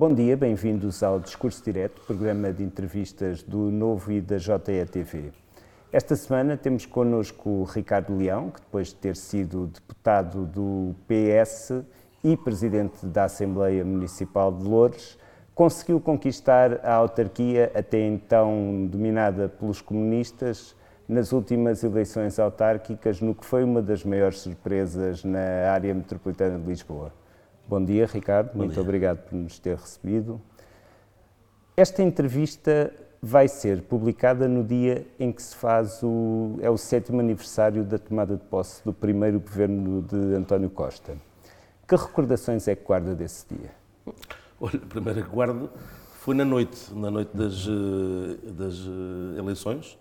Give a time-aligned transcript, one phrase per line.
[0.00, 5.30] Bom dia, bem-vindos ao Discurso Direto, programa de entrevistas do Novo e da JETV.
[5.92, 11.84] Esta semana temos connosco Ricardo Leão, que depois de ter sido deputado do PS
[12.24, 15.18] e presidente da Assembleia Municipal de Loures,
[15.54, 20.74] conseguiu conquistar a autarquia, até então dominada pelos comunistas,
[21.06, 26.66] nas últimas eleições autárquicas, no que foi uma das maiores surpresas na área metropolitana de
[26.66, 27.19] Lisboa.
[27.70, 28.50] Bom dia, Ricardo.
[28.50, 28.82] Bom Muito dia.
[28.82, 30.40] obrigado por nos ter recebido.
[31.76, 37.20] Esta entrevista vai ser publicada no dia em que se faz o é o sétimo
[37.20, 41.16] aniversário da tomada de posse do primeiro governo de António Costa.
[41.86, 43.70] Que recordações é que guarda desse dia?
[44.60, 45.70] Olha, a primeira que guardo
[46.14, 49.96] foi na noite, na noite das, eh, das eh, eleições,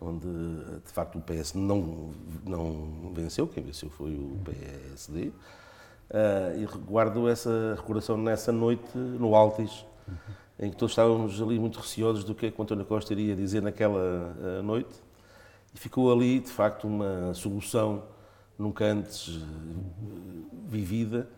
[0.00, 0.26] onde
[0.84, 2.10] de facto o PS não,
[2.44, 5.30] não venceu, quem venceu foi o PSD.
[6.10, 9.84] Uh, e guardo essa recordação nessa noite no Altis,
[10.58, 13.36] em que todos estávamos ali muito receosos do que é que o António Costa iria
[13.36, 14.94] dizer naquela uh, noite.
[15.74, 18.04] E ficou ali, de facto, uma solução
[18.58, 19.42] nunca antes uh,
[20.66, 21.28] vivida,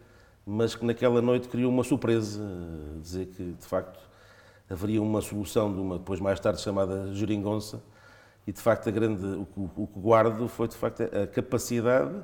[0.47, 2.41] mas que naquela noite criou uma surpresa,
[3.03, 3.99] dizer que, de facto,
[4.69, 7.83] haveria uma solução de uma, depois mais tarde chamada geringonça,
[8.47, 12.15] e de facto a grande, o, o, o que guardo foi de facto a capacidade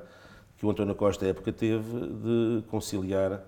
[0.56, 3.42] que o António Costa à época teve de conciliar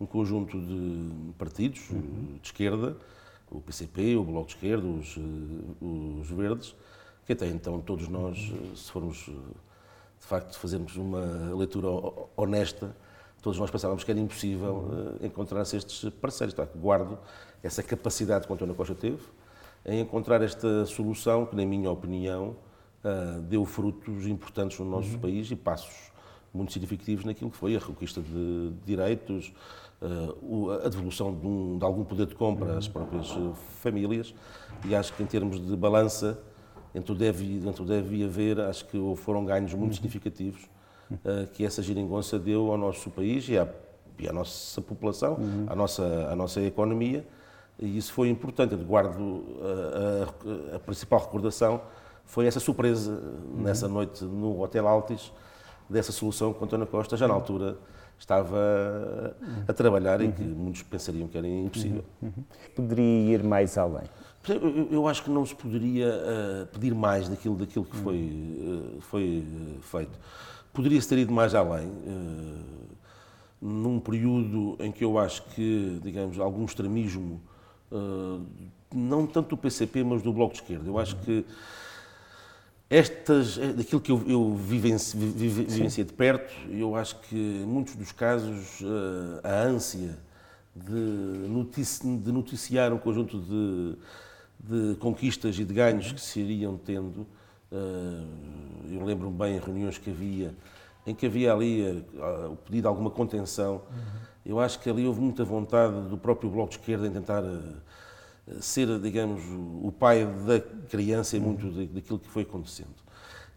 [0.00, 2.38] um conjunto de partidos uhum.
[2.40, 2.96] de esquerda,
[3.50, 5.16] o PCP, o Bloco de Esquerda, os,
[5.80, 6.74] os Verdes,
[7.26, 11.88] que até então todos nós, se formos de facto fazermos uma leitura
[12.36, 12.96] honesta,
[13.42, 16.54] todos nós pensávamos que era impossível uh, encontrar-se estes parceiros.
[16.74, 17.18] Guardo
[17.62, 19.22] essa capacidade que o António Costa teve,
[19.84, 22.56] em encontrar esta solução que, na minha opinião,
[23.48, 25.18] deu frutos importantes no nosso uhum.
[25.18, 26.13] país e passos
[26.54, 29.52] muito significativos naquilo que foi a reconquista de direitos,
[30.00, 34.34] uh, a devolução de, um, de, algum poder de compra às próprias uh, famílias
[34.84, 36.38] e acho que em termos de balança
[36.94, 39.94] entre o deve, entre o deve haver, acho que foram ganhos muito uhum.
[39.94, 40.62] significativos
[41.52, 43.68] que essa geringonça deu ao nosso país e à,
[44.18, 45.66] e à nossa população, uhum.
[45.68, 47.26] à, nossa, à nossa economia
[47.78, 48.72] e isso foi importante.
[48.72, 51.80] Eu guardo a, a, a principal recordação
[52.24, 53.62] foi essa surpresa uhum.
[53.62, 55.32] nessa noite no Hotel Altis
[55.88, 57.76] dessa solução que António Costa já na altura
[58.18, 59.36] estava
[59.66, 60.28] a trabalhar uhum.
[60.28, 62.04] e que muitos pensariam que era impossível.
[62.22, 62.32] Uhum.
[62.36, 62.44] uhum.
[62.74, 64.04] Poderia ir mais além?
[64.48, 69.00] Eu, eu acho que não se poderia uh, pedir mais daquilo, daquilo que foi, uh,
[69.00, 70.18] foi uh, feito.
[70.72, 71.88] Poderia-se ter ido mais além,
[73.62, 77.40] num período em que eu acho que, digamos, algum extremismo
[78.92, 80.84] não tanto do PCP, mas do Bloco de Esquerda.
[80.84, 81.46] Eu acho que
[82.88, 87.94] estas, é daquilo que eu, eu vivenci, vivenciei de perto, eu acho que em muitos
[87.96, 88.80] dos casos
[89.42, 90.18] ah, a ânsia
[90.74, 90.92] de,
[91.48, 93.96] notici, de noticiar um conjunto de,
[94.60, 97.26] de, conquistas e de ganhos que se iriam tendo,
[97.72, 98.24] ah,
[98.90, 100.54] eu lembro-me bem em reuniões que havia,
[101.06, 102.04] em que havia ali
[102.50, 103.82] o pedido de alguma contenção,
[104.44, 107.60] eu acho que ali houve muita vontade do próprio Bloco de Esquerda em tentar eh,
[108.60, 109.42] ser, digamos,
[109.82, 112.94] o pai da criança em muito daquilo que foi acontecendo.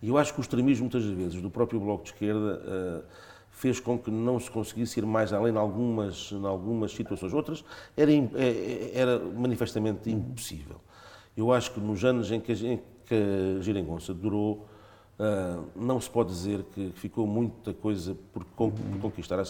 [0.01, 3.01] E eu acho que o extremismo, muitas vezes, do próprio Bloco de Esquerda eh,
[3.49, 7.33] fez com que não se conseguisse ir mais além em algumas, em algumas situações.
[7.33, 7.65] Outras
[7.95, 10.77] era, eh, era manifestamente impossível.
[11.35, 14.67] Eu acho que nos anos em que em que a Geringonça durou,
[15.75, 18.45] não se pode dizer que ficou muita coisa por,
[19.01, 19.43] conquistar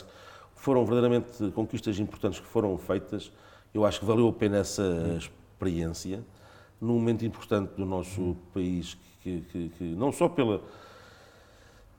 [0.56, 3.32] foram verdadeiramente conquistas importantes que foram feitas.
[3.74, 4.84] Eu acho que valeu a pena essa
[5.18, 6.24] experiência,
[6.80, 10.62] num momento importante do nosso país, que, que, que não só pela,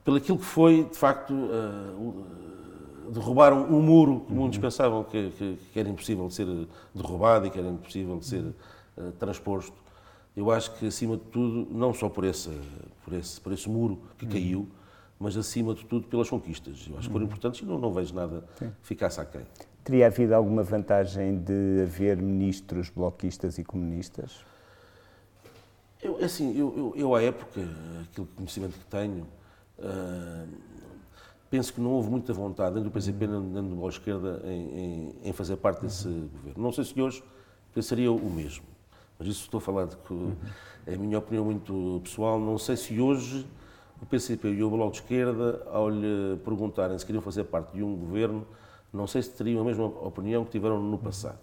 [0.03, 2.25] pelo aquilo que foi, de facto, uh,
[3.11, 6.47] derrubaram um muro que muitos pensavam que, que, que, era impossível de ser
[6.93, 9.77] derrubado e que era impossível de ser uh, transposto.
[10.35, 12.49] Eu acho que, acima de tudo, não só por esse,
[13.03, 14.67] por esse, por esse muro que caiu,
[15.19, 16.87] mas acima de tudo pelas conquistas.
[16.89, 17.27] Eu acho que foram uhum.
[17.27, 18.71] importantes e não, não vejo nada Sim.
[18.81, 19.41] ficasse aquém.
[19.89, 24.45] Teria havido alguma vantagem de haver ministros bloquistas e comunistas?
[25.99, 27.59] Eu, é assim, eu, eu, eu à época,
[28.03, 29.25] aquele conhecimento que tenho,
[29.79, 30.47] uh,
[31.49, 35.15] penso que não houve muita vontade, dentro do PCP, dentro do Bloco Esquerda, em, em,
[35.23, 36.29] em, fazer parte desse uhum.
[36.33, 36.61] governo.
[36.61, 37.23] Não sei se hoje
[37.73, 38.65] pensaria o mesmo,
[39.17, 40.35] mas isso estou a falar de que uhum.
[40.85, 42.39] é a minha opinião muito pessoal.
[42.39, 43.43] Não sei se hoje
[43.99, 47.81] o PCP e o Bloco de Esquerda, ao lhe perguntarem se queriam fazer parte de
[47.81, 48.45] um governo,
[48.91, 51.39] não sei se teriam a mesma opinião que tiveram no passado.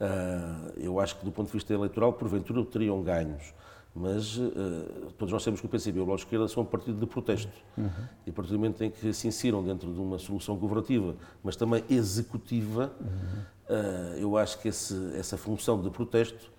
[0.00, 3.52] Uh, eu acho que, do ponto de vista eleitoral, porventura teriam ganhos,
[3.94, 6.66] mas uh, todos nós sabemos que o PCP e o Bloco de Esquerda são um
[6.66, 7.52] partido de protesto.
[7.76, 7.90] Uhum.
[8.26, 11.54] E a partir do momento em que se insiram dentro de uma solução governativa, mas
[11.54, 14.16] também executiva, uhum.
[14.16, 16.50] eu acho que esse, essa função de protesto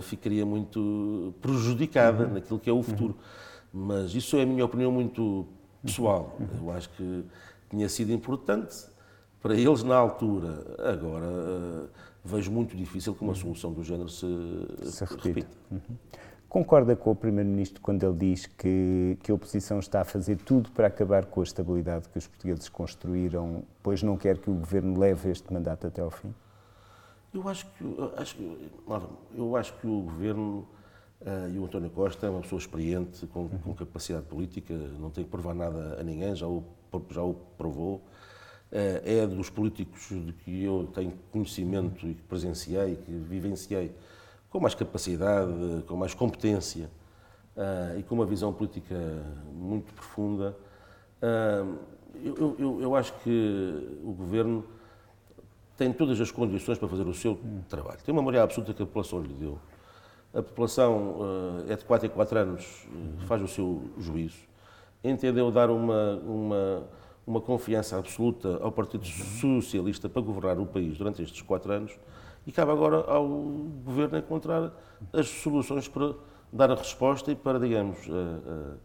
[0.00, 2.34] ficaria muito prejudicada uhum.
[2.34, 3.14] naquilo que é o futuro.
[3.72, 3.86] Uhum.
[3.86, 5.46] Mas isso é a minha opinião muito
[5.84, 6.36] pessoal.
[6.40, 6.68] Uhum.
[6.68, 7.24] Eu acho que
[7.68, 8.86] tinha sido importante
[9.44, 10.64] para eles na altura.
[10.78, 11.90] Agora
[12.24, 14.26] vejo muito difícil que uma solução do género se,
[14.84, 15.28] se repita.
[15.28, 15.56] repita.
[15.70, 15.96] Uhum.
[16.48, 20.70] Concorda com o Primeiro-Ministro quando ele diz que, que a oposição está a fazer tudo
[20.70, 24.98] para acabar com a estabilidade que os portugueses construíram, pois não quer que o governo
[24.98, 26.32] leve este mandato até ao fim?
[27.34, 27.84] Eu acho que,
[28.16, 28.38] acho,
[29.36, 30.66] eu acho que o governo
[31.20, 33.58] uh, e o António Costa é uma pessoa experiente, com, uhum.
[33.62, 36.64] com, capacidade política, não tem que provar nada a ninguém, já o,
[37.10, 38.00] já o provou.
[38.74, 43.94] Uh, é dos políticos de que eu tenho conhecimento e que presenciei, que vivenciei
[44.50, 46.90] com mais capacidade, com mais competência
[47.56, 48.96] uh, e com uma visão política
[49.52, 50.56] muito profunda.
[51.22, 51.78] Uh,
[52.16, 54.64] eu, eu, eu, acho que o governo
[55.76, 57.38] tem todas as condições para fazer o seu
[57.68, 58.00] trabalho.
[58.04, 59.56] Tem uma maioria absoluta que a população lhe deu.
[60.32, 61.18] A população
[61.68, 62.88] é de 4 em 4 anos,
[63.28, 64.38] faz o seu juízo.
[65.02, 66.88] Entendeu dar uma, uma,
[67.26, 71.98] uma confiança absoluta ao Partido Socialista para governar o país durante estes 4 anos
[72.46, 74.72] e cabe agora ao Governo encontrar
[75.12, 76.14] as soluções para
[76.52, 78.78] dar a resposta e para, digamos, uh, uh,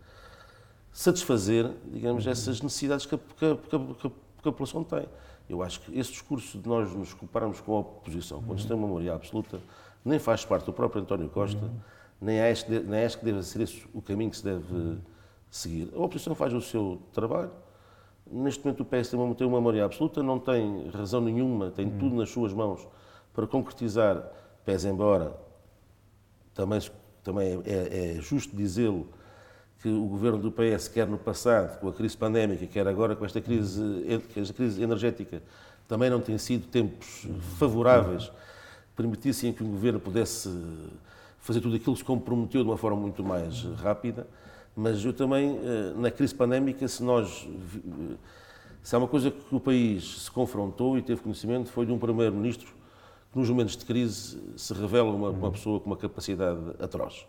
[0.91, 5.05] satisfazer, digamos, essas necessidades que a, que, que, que a, população tem.
[5.47, 8.75] Eu acho que esse discurso de nós nos compararmos com a oposição, quando se tem
[8.75, 9.59] uma maioria absoluta,
[10.05, 11.69] nem faz parte do próprio António Costa,
[12.21, 14.97] nem acho, que, nem acho que deve ser esse o caminho que se deve
[15.49, 15.89] seguir.
[15.93, 17.51] A oposição faz o seu trabalho,
[18.31, 21.89] neste momento o PS tem uma, tem uma maioria absoluta, não tem razão nenhuma, tem
[21.89, 22.87] tudo nas suas mãos
[23.33, 24.23] para concretizar,
[24.65, 25.35] pese embora,
[26.53, 26.79] também,
[27.23, 29.07] também é, é justo dizê-lo,
[29.81, 33.23] que o governo do PS, quer no passado, com a crise pandémica, quer agora com
[33.23, 33.81] esta crise,
[34.35, 35.41] esta crise energética,
[35.87, 37.25] também não têm sido tempos
[37.57, 40.49] favoráveis que permitissem que o governo pudesse
[41.39, 44.27] fazer tudo aquilo que se comprometeu de uma forma muito mais rápida.
[44.75, 47.47] Mas eu também, eh, na crise pandémica, se nós.
[48.81, 51.99] Se há uma coisa que o país se confrontou e teve conhecimento, foi de um
[51.99, 52.73] primeiro-ministro
[53.31, 57.27] que nos momentos de crise se revela uma, uma pessoa com uma capacidade atroz.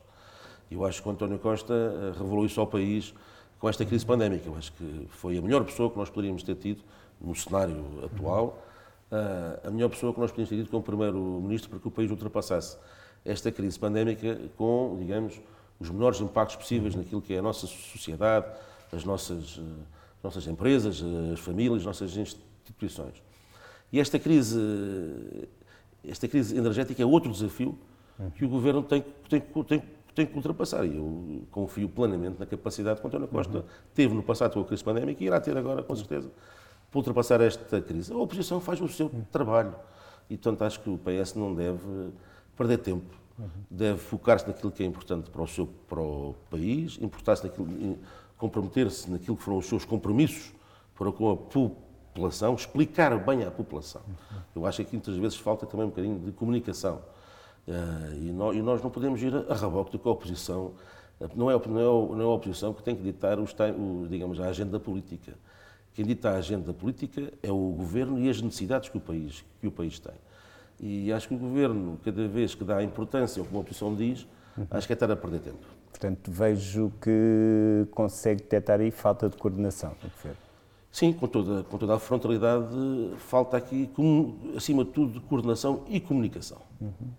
[0.71, 3.13] Eu acho que o António Costa eh, revelou isso ao país
[3.59, 4.49] com esta crise pandémica.
[4.49, 6.83] Eu acho que foi a melhor pessoa que nós poderíamos ter tido
[7.21, 8.63] no cenário atual,
[9.11, 12.11] eh, a melhor pessoa que nós podíamos ter tido como Primeiro-Ministro para que o país
[12.11, 12.79] ultrapassasse
[13.25, 15.41] esta crise pandémica com, digamos,
[15.81, 18.47] os menores impactos possíveis naquilo que é a nossa sociedade,
[18.93, 19.83] as nossas, eh,
[20.19, 23.15] as nossas empresas, as famílias, as nossas instituições.
[23.93, 24.59] E esta crise
[26.07, 27.79] esta crise energética é outro desafio
[28.35, 29.83] que o Governo tem, tem, tem,
[30.15, 30.85] tem que ultrapassar.
[30.85, 33.65] E eu confio plenamente na capacidade que António Costa uhum.
[33.95, 36.31] teve no passado com a crise pandémica e irá ter agora, com certeza,
[36.91, 38.13] para ultrapassar esta crise.
[38.13, 39.75] A oposição faz o seu trabalho
[40.29, 42.11] e, portanto, acho que o PS não deve
[42.57, 43.15] perder tempo.
[43.41, 43.49] Uhum.
[43.71, 47.51] Deve focar-se naquilo que é importante para o seu para o país, importar-se
[48.37, 50.53] comprometer-se naquilo que foram os seus compromissos
[50.95, 54.03] para com a população explicar bem à população.
[54.55, 57.01] Eu acho que muitas vezes falta também um bocadinho de comunicação.
[57.67, 60.73] Uh, e, nós, não podemos ir a, reboque que a oposição.
[61.21, 63.55] Uh, não, é, é, não é a oposição que tem que ditar os,
[64.09, 65.35] digamos, a agenda política.
[65.95, 69.67] Quem dita a agenda política é o governo e as necessidades que o país, que
[69.67, 70.15] o país tem.
[70.83, 74.27] E acho que o governo, cada vez que dá importância ao que a oposição diz,
[74.57, 74.67] uhum.
[74.71, 75.67] acho que é estar a perder tempo.
[75.91, 80.39] Portanto, vejo que consegue detectar aí falta de coordenação do governo.
[80.91, 82.75] Sim, com toda, com toda a frontalidade,
[83.19, 83.91] falta aqui,
[84.57, 86.59] acima de tudo, coordenação e comunicação.
[86.81, 87.11] Uhum.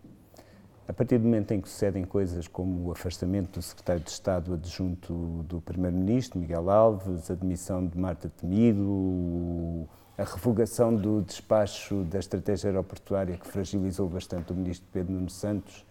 [0.88, 4.54] A partir do momento em que sucedem coisas como o afastamento do secretário de Estado
[4.56, 9.88] adjunto do Primeiro-Ministro, Miguel Alves, a demissão de Marta Temido,
[10.22, 15.86] a revogação do despacho da estratégia aeroportuária que fragilizou bastante o Ministro Pedro Nuno Santos,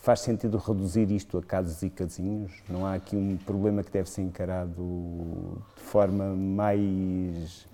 [0.00, 2.62] Faz sentido reduzir isto a casos e casinhos?
[2.68, 7.66] Não há aqui um problema que deve ser encarado de forma mais,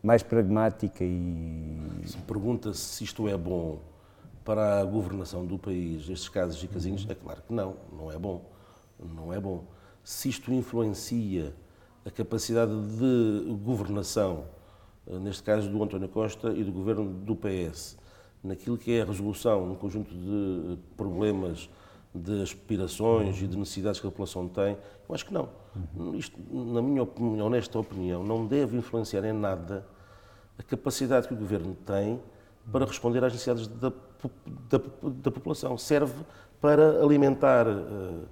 [0.00, 1.76] mais pragmática e.
[2.06, 3.80] Se pergunta se isto é bom
[4.44, 8.16] para a governação do país, estes casos e casinhos, é claro que não, não é
[8.16, 8.44] bom.
[8.98, 9.64] Não é bom.
[10.04, 11.52] Se isto influencia
[12.04, 14.44] a capacidade de governação,
[15.06, 17.96] neste caso do António Costa e do governo do PS,
[18.42, 21.68] naquilo que é a resolução, num conjunto de problemas,
[22.14, 24.76] de aspirações e de necessidades que a população tem?
[25.08, 25.48] Eu acho que não.
[26.14, 29.86] Isto, na minha opinião, honesta opinião, não deve influenciar em nada
[30.58, 32.20] a capacidade que o Governo tem
[32.72, 33.92] para responder às necessidades da,
[34.70, 35.76] da, da população.
[35.76, 36.24] Serve
[36.60, 38.26] para alimentar uh,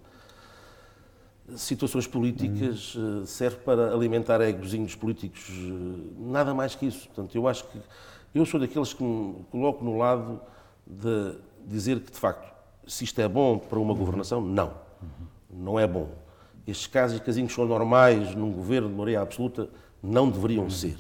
[1.57, 7.07] situações políticas, uh, serve para alimentar egozinhos políticos, uh, nada mais que isso.
[7.09, 7.79] Portanto, eu acho que
[8.35, 10.41] Eu sou daqueles que me coloco no lado
[10.85, 11.37] de
[11.67, 12.53] dizer que, de facto,
[12.87, 14.75] se isto é bom para uma governação, não.
[15.49, 16.11] Não é bom.
[16.67, 19.69] Estes casos e casinhos são normais num governo de maioria absoluta,
[20.03, 20.99] não deveriam ser.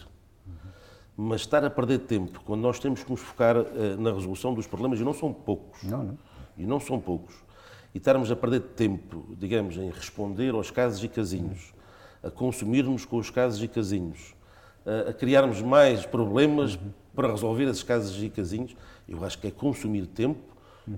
[1.17, 3.67] Mas estar a perder tempo quando nós temos que nos focar uh,
[3.99, 6.19] na resolução dos problemas, e não são poucos, não, não.
[6.57, 7.35] e não são poucos,
[7.95, 11.73] e estarmos a perder tempo, digamos, em responder aos casos e casinhos,
[12.23, 14.35] a consumirmos com os casos e casinhos,
[14.85, 16.77] a, criarmos mais problemas
[17.15, 18.75] para resolver esses casos e casinhos,
[19.09, 20.41] eu acho que é consumir tempo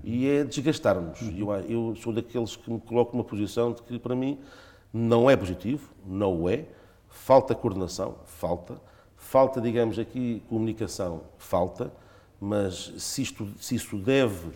[0.03, 1.21] e é desgastar-nos.
[1.37, 4.39] Eu, eu sou daqueles que me coloco numa posição de que, para mim,
[4.91, 6.65] não é positivo, não o é,
[7.07, 8.81] falta coordenação, falta,
[9.15, 11.91] falta, digamos aqui, comunicação, falta,
[12.39, 14.51] mas se, isto, se isso deve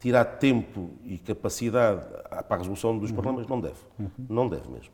[0.00, 2.04] tirar tempo e capacidade
[2.46, 3.78] para a resolução dos problemas, não deve.
[4.28, 4.92] Não deve mesmo.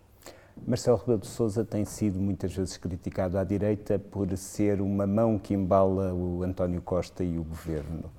[0.67, 5.39] Marcelo Rebelo de Sousa tem sido muitas vezes criticado à direita por ser uma mão
[5.39, 8.11] que embala o António Costa e o governo.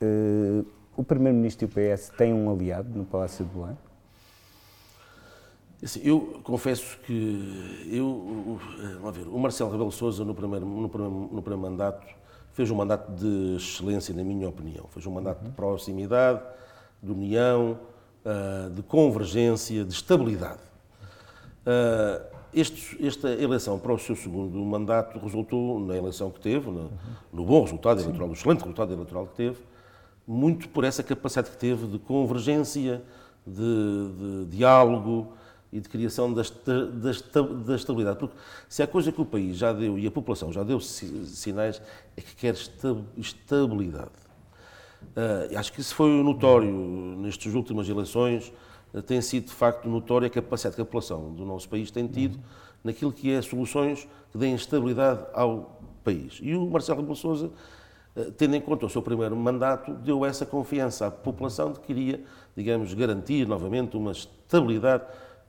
[0.00, 0.64] Uh,
[0.96, 3.76] o Primeiro-Ministro e o PS têm um aliado no Palácio de Belém?
[5.82, 8.58] Assim, eu confesso que eu,
[9.00, 12.06] vamos ver, o Marcelo Rebelo de Sousa no primeiro, no, primeiro, no primeiro mandato
[12.54, 14.86] fez um mandato de excelência, na minha opinião.
[14.90, 15.50] Fez um mandato uhum.
[15.50, 16.40] de proximidade,
[17.02, 17.78] de união,
[18.24, 20.60] uh, de convergência, de estabilidade.
[21.66, 26.92] Uh, este, esta eleição para o seu segundo mandato resultou na eleição que teve, no,
[27.32, 29.58] no bom resultado eleitoral, no excelente resultado eleitoral que teve,
[30.26, 33.02] muito por essa capacidade que teve de convergência,
[33.44, 35.32] de, de diálogo
[35.74, 38.18] e de criação da, da, da, estabilidade.
[38.18, 38.36] Porque
[38.68, 41.82] se há coisa que o país já deu e a população já deu sinais
[42.16, 42.54] é que quer
[43.16, 44.24] estabilidade.
[45.02, 46.72] Uh, acho que isso foi notório
[47.18, 48.50] nestas últimas eleições
[49.02, 52.38] tem sido de facto notória a capacidade que a população do nosso país tem tido
[52.82, 56.38] naquilo que é soluções que deem estabilidade ao país.
[56.42, 57.50] E o Marcelo Rebelo Sousa,
[58.14, 61.92] eh, tendo em conta o seu primeiro mandato, deu essa confiança à população de que
[61.92, 62.22] iria,
[62.54, 65.04] digamos, garantir novamente uma estabilidade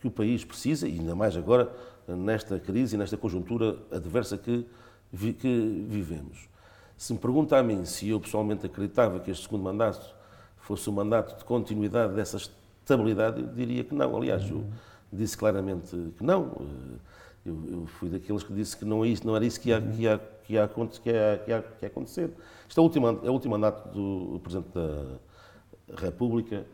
[0.06, 1.72] que o país precisa, e ainda mais agora
[2.08, 4.66] nesta crise e nesta conjuntura adversa que,
[5.12, 6.48] vi, que vivemos.
[6.96, 10.14] Se me pergunta a mim se eu pessoalmente acreditava que este segundo mandato
[10.58, 14.16] fosse um mandato de continuidade dessa estabilidade, eu diria que não.
[14.16, 14.64] Aliás, eu
[15.12, 16.52] disse claramente que não.
[17.44, 19.82] Eu, eu fui daqueles que disse que não, é isso, não era isso que ia,
[19.82, 22.32] que ia, que ia, que ia, que ia, que ia acontecer.
[22.68, 25.18] Este é é o último mandato do Presidente da
[25.98, 26.66] República.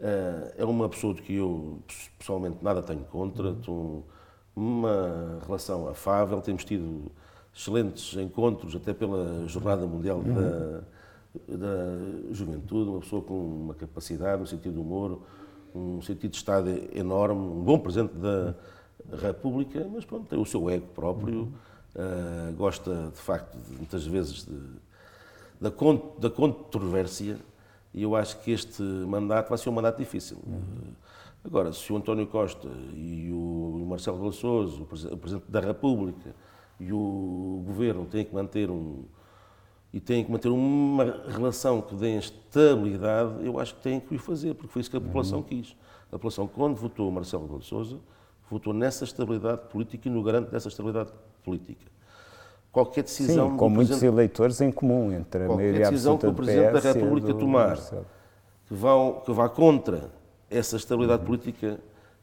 [0.00, 1.78] Eh, é uma pessoa de que eu
[2.18, 3.54] pessoalmente nada tenho contra.
[3.54, 4.04] Tenho
[4.54, 6.40] uma relação afável.
[6.40, 7.10] Temos tido
[7.54, 10.80] excelentes encontros, até pela Jornada Mundial da,
[11.48, 12.90] da Juventude.
[12.90, 15.20] Uma pessoa com uma capacidade, um sentido de humor
[15.74, 18.54] um sentido de Estado enorme, um bom presidente da
[19.20, 21.52] República, mas pronto, tem o seu ego próprio,
[21.96, 24.56] uh, gosta de facto, de, muitas vezes, de,
[25.60, 25.70] da,
[26.18, 27.38] da controvérsia,
[27.94, 30.38] e eu acho que este mandato vai ser um mandato difícil.
[30.44, 30.92] Uhum.
[31.44, 34.82] Agora, se o António Costa e o Marcelo Rebelo
[35.12, 36.34] o Presidente da República
[36.80, 39.04] e o Governo têm que manter um,
[39.92, 44.18] e têm que manter uma relação que dê estabilidade, eu acho que têm que o
[44.18, 45.44] fazer, porque foi isso que a população uhum.
[45.44, 45.76] quis.
[46.08, 48.00] A população, quando votou Marcelo Rebelo de Sousa,
[48.50, 51.12] votou nessa estabilidade política e no garante dessa estabilidade
[51.44, 51.93] política.
[52.74, 53.52] Qualquer decisão...
[53.52, 57.32] Sim, com muitos eleitores em comum, entre a maioria decisão que o Presidente da República
[57.32, 58.90] tomar, que vá,
[59.24, 60.10] que vá contra
[60.50, 61.26] essa estabilidade uhum.
[61.26, 61.78] política,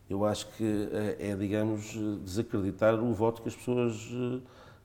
[0.10, 4.40] eu acho que é, é, digamos, desacreditar o voto que as pessoas eh,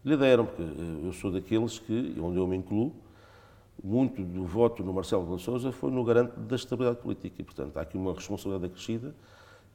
[0.04, 2.92] lhe deram, porque eu sou daqueles que, onde eu me incluo,
[3.82, 7.76] muito do voto no Marcelo Rebelo Sousa foi no garante da estabilidade política e, portanto,
[7.76, 9.12] há aqui uma responsabilidade acrescida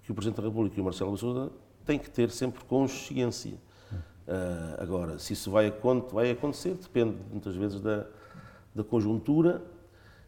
[0.04, 1.52] que o Presidente da República e o Marcelo Rebelo Sousa
[1.86, 3.58] têm que ter sempre consciência.
[4.28, 5.74] Uh, agora, se isso vai,
[6.12, 8.06] vai acontecer, depende muitas vezes da,
[8.74, 9.62] da conjuntura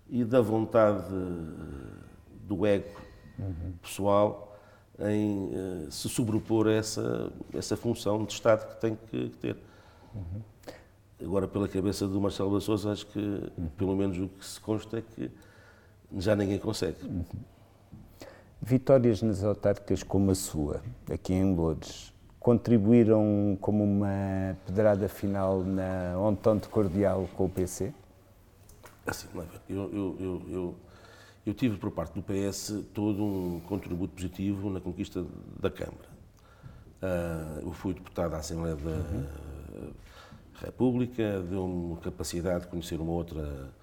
[0.09, 1.05] e da vontade
[2.45, 3.01] do ego
[3.39, 3.73] uhum.
[3.81, 4.57] pessoal
[4.99, 9.57] em uh, se sobrepor a essa, essa função de Estado que tem que, que ter.
[10.13, 10.41] Uhum.
[11.21, 13.67] Agora, pela cabeça do Marcelo da Souza, acho que, uhum.
[13.77, 15.31] pelo menos o que se consta, é que
[16.17, 16.97] já ninguém consegue.
[18.61, 20.81] Vitórias nas autárquicas como a sua,
[21.11, 22.12] aqui em Lourdes,
[22.43, 27.93] contribuíram como uma pedrada final na ontante cordial com o PC?
[29.07, 29.29] Assim,
[29.69, 30.75] eu, eu, eu, eu,
[31.45, 35.25] eu tive por parte do PS todo um contributo positivo na conquista
[35.57, 36.13] da Câmara.
[37.01, 39.93] Uh, eu fui deputado à Assembleia da, uhum.
[40.55, 43.73] República, deu-me capacidade de conhecer uma outra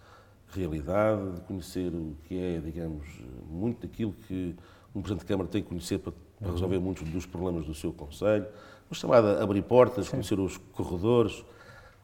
[0.53, 3.07] realidade, de conhecer o que é, digamos,
[3.49, 4.55] muito daquilo que
[4.95, 7.93] um Presidente de Câmara tem que conhecer para, para resolver muitos dos problemas do seu
[7.93, 8.47] Conselho.
[8.91, 10.13] Uma chamada abrir portas, Sim.
[10.13, 11.45] conhecer os corredores,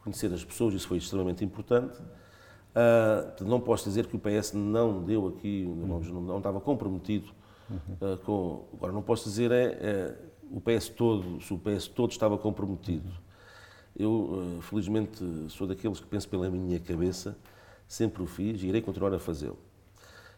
[0.05, 1.99] conhecer as pessoas, isso foi extremamente importante.
[2.77, 7.33] Uh, não posso dizer que o PS não deu aqui, não, não estava comprometido
[7.71, 8.67] uh, com.
[8.75, 10.17] Agora, não posso dizer é, é,
[10.51, 13.11] o PS todo, se o PS todo estava comprometido.
[13.99, 14.11] Eu,
[14.59, 17.37] uh, felizmente, sou daqueles que penso pela minha cabeça,
[17.89, 19.59] sempre o fiz e irei continuar a fazê-lo.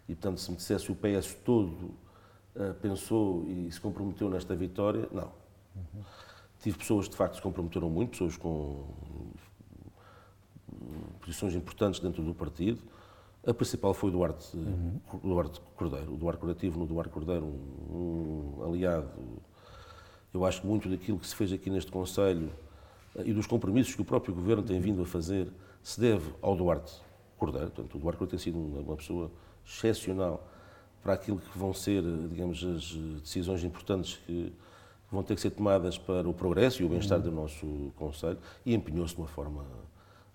[0.09, 1.91] E, portanto, se me dissesse o PS todo
[2.81, 5.31] pensou e se comprometeu nesta vitória, não.
[5.77, 6.03] Uhum.
[6.61, 8.85] Tive pessoas que de facto se comprometeram muito, pessoas com
[11.21, 12.81] posições importantes dentro do partido.
[13.47, 15.01] A principal foi Duarte, uhum.
[15.23, 19.09] Duarte Cordeiro, o Duarte Corativo no Duarte Cordeiro, um, um, aliado.
[20.35, 22.51] Eu acho que muito daquilo que se fez aqui neste Conselho
[23.17, 25.51] eh, e dos compromissos que o próprio Governo tem vindo a fazer
[25.83, 27.01] se deve ao Duarte
[27.39, 27.71] Cordeiro.
[27.71, 29.31] Portanto, o Duarte Cordeiro tem sido uma pessoa
[29.65, 30.47] excepcional
[31.09, 34.53] para aquilo que vão ser, digamos, as decisões importantes que
[35.11, 38.37] vão ter que ser tomadas para o progresso e o bem-estar do nosso Conselho
[38.67, 39.65] e empenhou-se de uma forma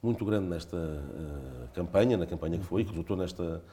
[0.01, 3.63] muito grande nesta uh, campanha, na campanha que foi, e que resultou nesta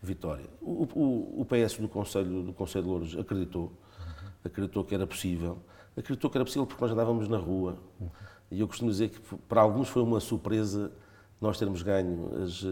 [0.00, 0.44] vitória.
[0.62, 3.72] O, o, o, PS do Conselho, do Conselho de Louros acreditou,
[4.44, 5.58] acreditou que era possível,
[5.96, 7.76] acreditou que era possível porque nós andávamos na rua,
[8.48, 9.18] e eu costumo dizer que
[9.48, 10.92] para alguns foi uma surpresa
[11.40, 12.68] nós termos ganho as uh,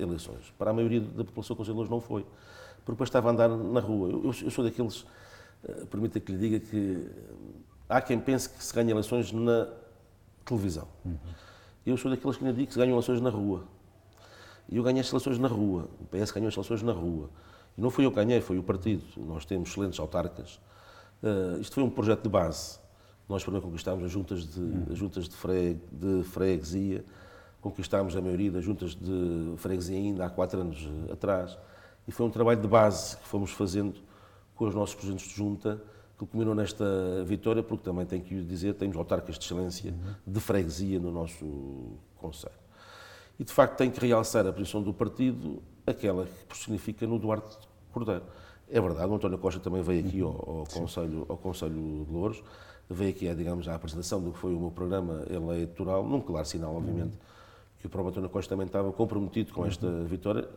[0.00, 0.52] eleições.
[0.58, 2.26] Para a maioria da população do Conselho de Louros não foi,
[2.84, 4.10] porque depois estava a andar na rua.
[4.10, 7.08] Eu, eu sou daqueles, uh, permita que lhe diga que
[7.88, 9.68] há quem pense que se ganha eleições na
[10.44, 10.88] televisão.
[11.04, 11.16] Uhum.
[11.84, 13.64] Eu sou daqueles que ainda digo que ganham eleições na rua.
[14.68, 15.88] E eu ganhei as eleições na rua.
[16.00, 17.28] O PS ganhou as eleições na rua.
[17.76, 19.02] E não fui eu que ganhei, foi o partido.
[19.16, 20.60] Nós temos excelentes autarcas.
[21.22, 22.78] Uh, isto foi um projeto de base.
[23.28, 27.04] Nós primeiro conquistámos as juntas de, as juntas de, freg, de freguesia,
[27.60, 31.56] conquistámos a maioria das juntas de freguesia ainda há quatro anos atrás.
[32.10, 34.00] E foi um trabalho de base que fomos fazendo
[34.56, 35.80] com os nossos presidentes de junta,
[36.18, 36.84] que culminou nesta
[37.24, 39.94] vitória, porque também tenho que dizer, temos autarcas de excelência
[40.26, 41.46] de freguesia no nosso
[42.16, 42.52] Conselho.
[43.38, 47.56] E, de facto, tenho que realçar a posição do partido, aquela que personifica no Duarte
[47.92, 48.24] Cordeiro.
[48.68, 52.42] É verdade, o António Costa também veio aqui ao, ao Conselho, ao Conselho de Louros,
[52.90, 56.74] veio aqui, digamos, à apresentação do que foi o meu programa eleitoral, num claro sinal,
[56.74, 57.14] obviamente,
[57.78, 60.48] que o próprio António Costa também estava comprometido com esta vitória,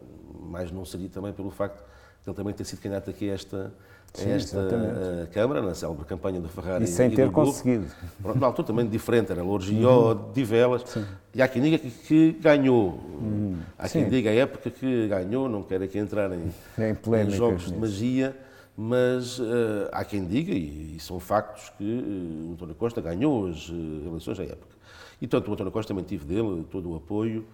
[0.49, 1.83] mas não seria também pelo facto
[2.23, 3.73] de ele também ter sido candidato aqui a esta,
[4.13, 6.85] Sim, esta uh, Câmara, na célebre campanha do Ferrari.
[6.85, 7.85] E sem ter conseguido.
[8.21, 10.31] Pronto, na altura também diferente, era Lourdes uhum.
[10.31, 10.83] de Velas.
[10.85, 11.05] Sim.
[11.33, 12.91] E há quem diga que, que ganhou.
[12.91, 13.57] Uhum.
[13.77, 14.09] Há quem Sim.
[14.09, 18.35] diga a época que ganhou, não quero aqui entrar em, em, em jogos de magia,
[18.77, 23.47] mas uh, há quem diga, e, e são factos, que uh, o António Costa ganhou
[23.47, 24.73] as uh, eleições à época.
[25.21, 27.45] E tanto o António Costa também tive dele todo o apoio.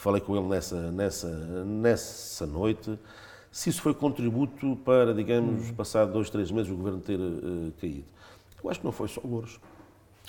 [0.00, 1.28] Falei com ele nessa, nessa,
[1.64, 2.98] nessa noite
[3.50, 5.74] se isso foi contributo para, digamos, uhum.
[5.74, 8.04] passar dois, três meses o governo ter uh, caído.
[8.62, 9.58] Eu acho que não foi só Louros.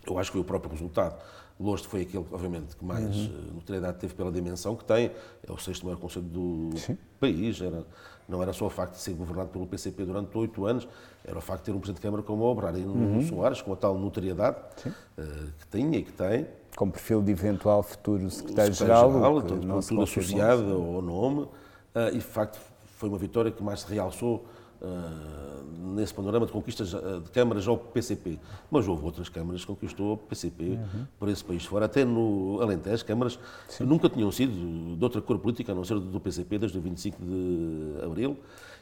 [0.05, 1.21] Eu acho que foi o próprio resultado.
[1.59, 3.25] Louros foi aquele, obviamente, que mais uhum.
[3.25, 5.11] uh, notoriedade teve pela dimensão que tem.
[5.47, 6.97] É o sexto maior conselho do Sim.
[7.19, 7.61] país.
[7.61, 7.85] Era,
[8.27, 10.87] não era só o facto de ser governado pelo PCP durante oito anos,
[11.23, 13.21] era o facto de ter um Presidente de Câmara como o Obrari uhum.
[13.27, 16.47] Soares, com a tal notoriedade uh, que tinha e que tem.
[16.75, 19.11] Com perfil de eventual futuro secretário-geral.
[19.11, 21.41] Secretário com tudo associado ao nome.
[21.41, 22.59] Uh, e, de facto,
[22.97, 24.45] foi uma vitória que mais se realçou
[24.81, 28.39] uh, nesse panorama de conquistas ah, de câmaras ao PCP.
[28.69, 31.05] Mas houve outras câmaras que conquistou o PCP uhum.
[31.19, 31.85] por esse país fora.
[31.85, 33.83] Até no Alentejo, câmaras Sim.
[33.83, 36.81] que nunca tinham sido de outra cor política, a não ser do PCP, desde o
[36.81, 38.37] 25 de Abril.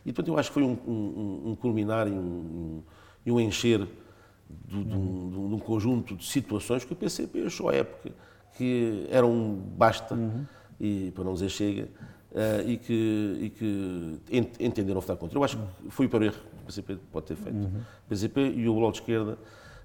[0.06, 2.82] E, portanto, eu acho que foi um, um, um culminar e um,
[3.26, 3.88] um encher
[4.68, 8.12] de, de, um, de, um, conjunto de situações que o PCP achou à época
[8.58, 10.46] que eram um basta, uhum.
[10.80, 11.88] e para não dizer chega,
[12.30, 14.20] Uh, e, que, e que
[14.64, 15.36] entenderam votar contra.
[15.36, 17.58] Eu acho que foi para o erro que o PCP pode ter feito.
[17.58, 17.82] Uhum.
[18.06, 19.36] O PCP e o Bloco de Esquerda,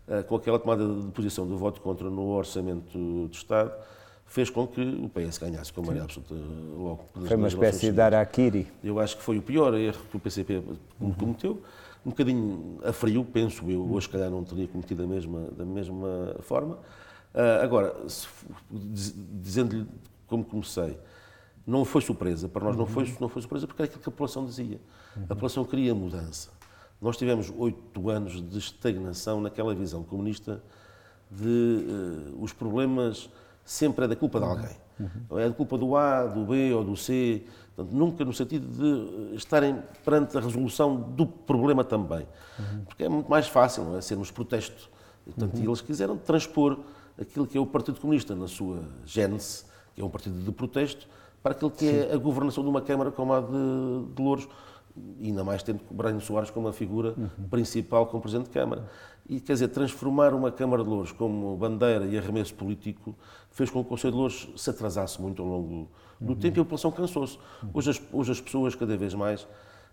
[0.06, 3.72] uh, com aquela tomada de posição do voto contra no orçamento do Estado,
[4.26, 6.34] fez com que o PS ganhasse com a maioria absoluta
[6.76, 7.04] logo.
[7.26, 8.66] Foi uma espécie de Araquiri.
[8.82, 10.62] Eu acho que foi o pior erro que o PCP
[11.00, 11.14] uhum.
[12.04, 13.90] Um bocadinho a frio, penso eu.
[13.90, 16.74] Hoje, se calhar, não teria cometido da mesma, da mesma forma.
[17.34, 17.96] Uh, agora,
[18.70, 19.86] dizendo-lhe
[20.26, 20.98] como comecei,
[21.66, 24.12] não foi surpresa, para nós não foi, não foi surpresa porque era aquilo que a
[24.12, 24.80] população dizia.
[25.16, 26.50] A população queria mudança.
[27.00, 30.62] Nós tivemos oito anos de estagnação naquela visão comunista
[31.30, 31.86] de
[32.36, 33.30] uh, os problemas
[33.64, 34.83] sempre é da culpa de alguém.
[34.98, 35.38] Uhum.
[35.38, 39.36] É da culpa do A, do B ou do C, portanto, nunca no sentido de
[39.36, 42.26] estarem perante a resolução do problema também.
[42.58, 42.84] Uhum.
[42.84, 44.00] Porque é muito mais fácil, não é?
[44.00, 44.88] Sermos protesto.
[45.24, 45.64] Portanto, uhum.
[45.64, 46.78] eles quiseram transpor
[47.20, 51.06] aquilo que é o Partido Comunista na sua gênese, que é um partido de protesto,
[51.42, 52.08] para aquilo que é Sim.
[52.10, 53.46] é a governação de uma Câmara como a de,
[54.14, 54.48] de Louros,
[55.20, 57.48] ainda mais tendo Breno Soares como a figura uhum.
[57.50, 58.88] principal como Presidente de Câmara.
[59.28, 63.14] E, quer dizer, transformar uma Câmara de Louros como bandeira e arremesso político
[63.50, 65.88] fez com que o Conselho de Louros se atrasasse muito ao longo
[66.20, 66.38] do uhum.
[66.38, 67.38] tempo e a população cansou-se.
[67.72, 69.48] Hoje, as, hoje as pessoas, cada vez mais,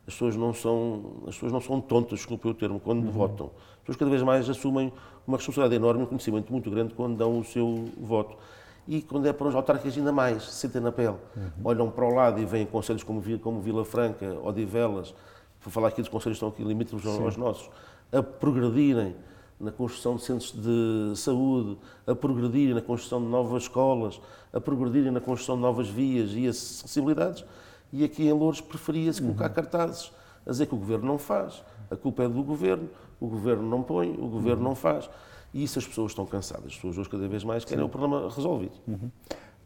[0.07, 3.11] as pessoas não são, as pessoas não são tontas, desculpe o termo, quando uhum.
[3.11, 3.47] votam.
[3.47, 4.91] As pessoas cada vez mais assumem
[5.25, 8.35] uma responsabilidade enorme, um conhecimento muito grande quando dão o seu voto.
[8.87, 11.15] E quando é para os autárquicos ainda mais, sentem na pele.
[11.35, 11.51] Uhum.
[11.63, 15.13] Olham para o lado e veem conselhos como, como Vila Franca, Odivelas,
[15.61, 17.69] por falar aqui dos conselhos que estão aqui limítrofes aos nossos,
[18.11, 19.15] a progredirem
[19.59, 24.19] na construção de centros de saúde, a progredirem na construção de novas escolas,
[24.51, 27.45] a progredirem na construção de novas vias e acessibilidades.
[27.93, 29.53] E aqui em Louros preferia-se colocar uhum.
[29.53, 30.11] cartazes
[30.45, 33.83] a dizer que o governo não faz, a culpa é do governo, o governo não
[33.83, 34.69] põe, o governo uhum.
[34.69, 35.09] não faz.
[35.53, 36.67] E isso as pessoas estão cansadas.
[36.67, 37.85] As pessoas hoje cada vez mais querem Sim.
[37.85, 38.73] o problema resolvido.
[38.87, 39.11] Uhum.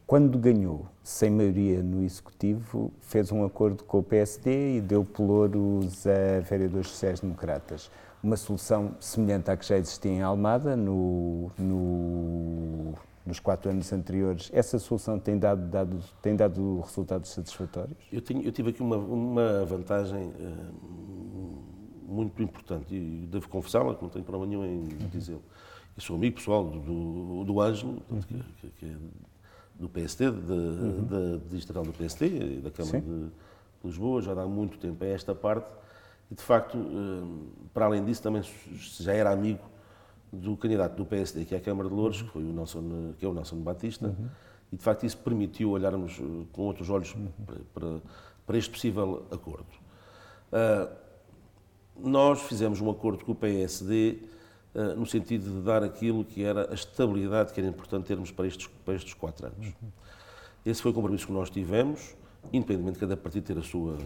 [0.08, 6.06] Quando ganhou sem maioria no Executivo, fez um acordo com o PSD e deu pelouros
[6.06, 7.90] a vereadores sociais-democratas.
[8.22, 12.94] Uma solução semelhante à que já existia em Almada no, no,
[13.26, 14.52] nos quatro anos anteriores.
[14.54, 17.98] Essa solução tem dado, dado, tem dado resultados satisfatórios?
[18.12, 21.66] Eu, tenho, eu tive aqui uma, uma vantagem uh,
[22.08, 25.42] muito importante e devo confessá-la, que não tenho problema nenhum em dizê-lo.
[25.98, 28.22] Eu sou amigo pessoal do, do, do Ângelo, uhum.
[28.22, 28.96] que, que, é
[29.80, 31.04] do PSD, de, uhum.
[31.06, 33.06] da distrital do PSD e da Câmara Sim.
[33.06, 33.32] de
[33.84, 35.68] Lisboa, já há muito tempo a esta parte.
[36.32, 39.64] E, de facto, eh, para além disso, também já era amigo
[40.32, 43.26] do candidato do PSD, que é a Câmara de Louros, que, foi o Nelson, que
[43.26, 44.28] é o Nelson Batista, uhum.
[44.72, 47.28] e, de facto, isso permitiu olharmos eh, com outros olhos uhum.
[47.74, 48.02] para,
[48.46, 49.68] para, este possível acordo.
[50.52, 51.06] Uh,
[51.98, 54.20] nós fizemos um acordo com o PSD
[54.98, 58.68] no sentido de dar aquilo que era a estabilidade que era importante termos para estes,
[58.84, 59.74] para estes quatro anos.
[60.66, 62.16] Esse foi o compromisso que nós tivemos,
[62.52, 63.98] independentemente de cada partido ter a sua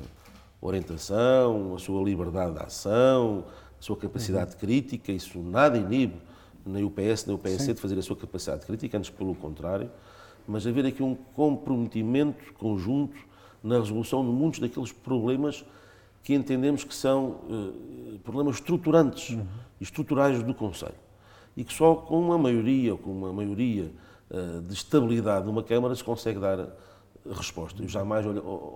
[0.61, 3.45] orientação, a sua liberdade de ação,
[3.79, 6.21] a sua capacidade crítica, isso nada inibe
[6.65, 7.73] nem o PS nem o PSD Sim.
[7.73, 9.89] de fazer a sua capacidade crítica, antes pelo contrário,
[10.47, 13.17] mas haver aqui um comprometimento conjunto
[13.63, 15.65] na resolução de muitos daqueles problemas
[16.29, 19.35] que entendemos que são uh, problemas estruturantes
[19.81, 20.93] e estruturais do Conselho.
[21.57, 23.91] E que só com uma maioria, com uma maioria
[24.29, 26.67] uh, de estabilidade numa Câmara se consegue dar
[27.35, 27.81] resposta.
[27.81, 28.27] Eu jamais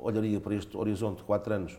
[0.02, 1.78] olharia para este horizonte de quatro anos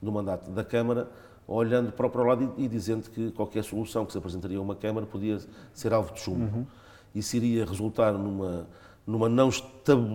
[0.00, 1.10] do mandato da Câmara
[1.44, 4.62] olhando para o próprio lado e, e, dizendo que qualquer solução que se apresentaria a
[4.62, 5.40] uma Câmara podia
[5.74, 6.58] ser alvo de chumbo.
[6.58, 6.66] Uhum.
[7.12, 8.68] Isso iria resultar numa,
[9.04, 9.50] numa, não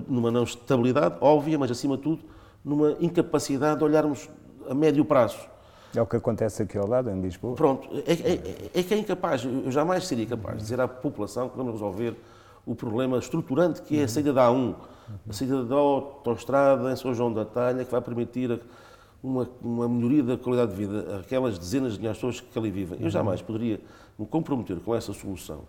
[0.07, 2.23] numa não estabilidade óbvia, mas acima de tudo,
[2.63, 4.29] numa incapacidade de olharmos
[4.71, 5.37] a médio prazo.
[5.93, 7.55] É o que acontece aqui ao lado, em Lisboa.
[7.55, 11.49] Pronto, é, é, é que é incapaz, eu jamais seria capaz de dizer à população
[11.49, 12.15] que vamos resolver
[12.65, 14.75] o problema estruturante que é a saída da A1,
[15.29, 18.61] a saída da autoestrada em São João da Talha, que vai permitir
[19.21, 22.71] uma, uma melhoria da qualidade de vida aquelas dezenas de milhares de pessoas que ali
[22.71, 22.99] vivem.
[23.01, 23.81] Eu jamais poderia
[24.17, 25.63] me comprometer com essa solução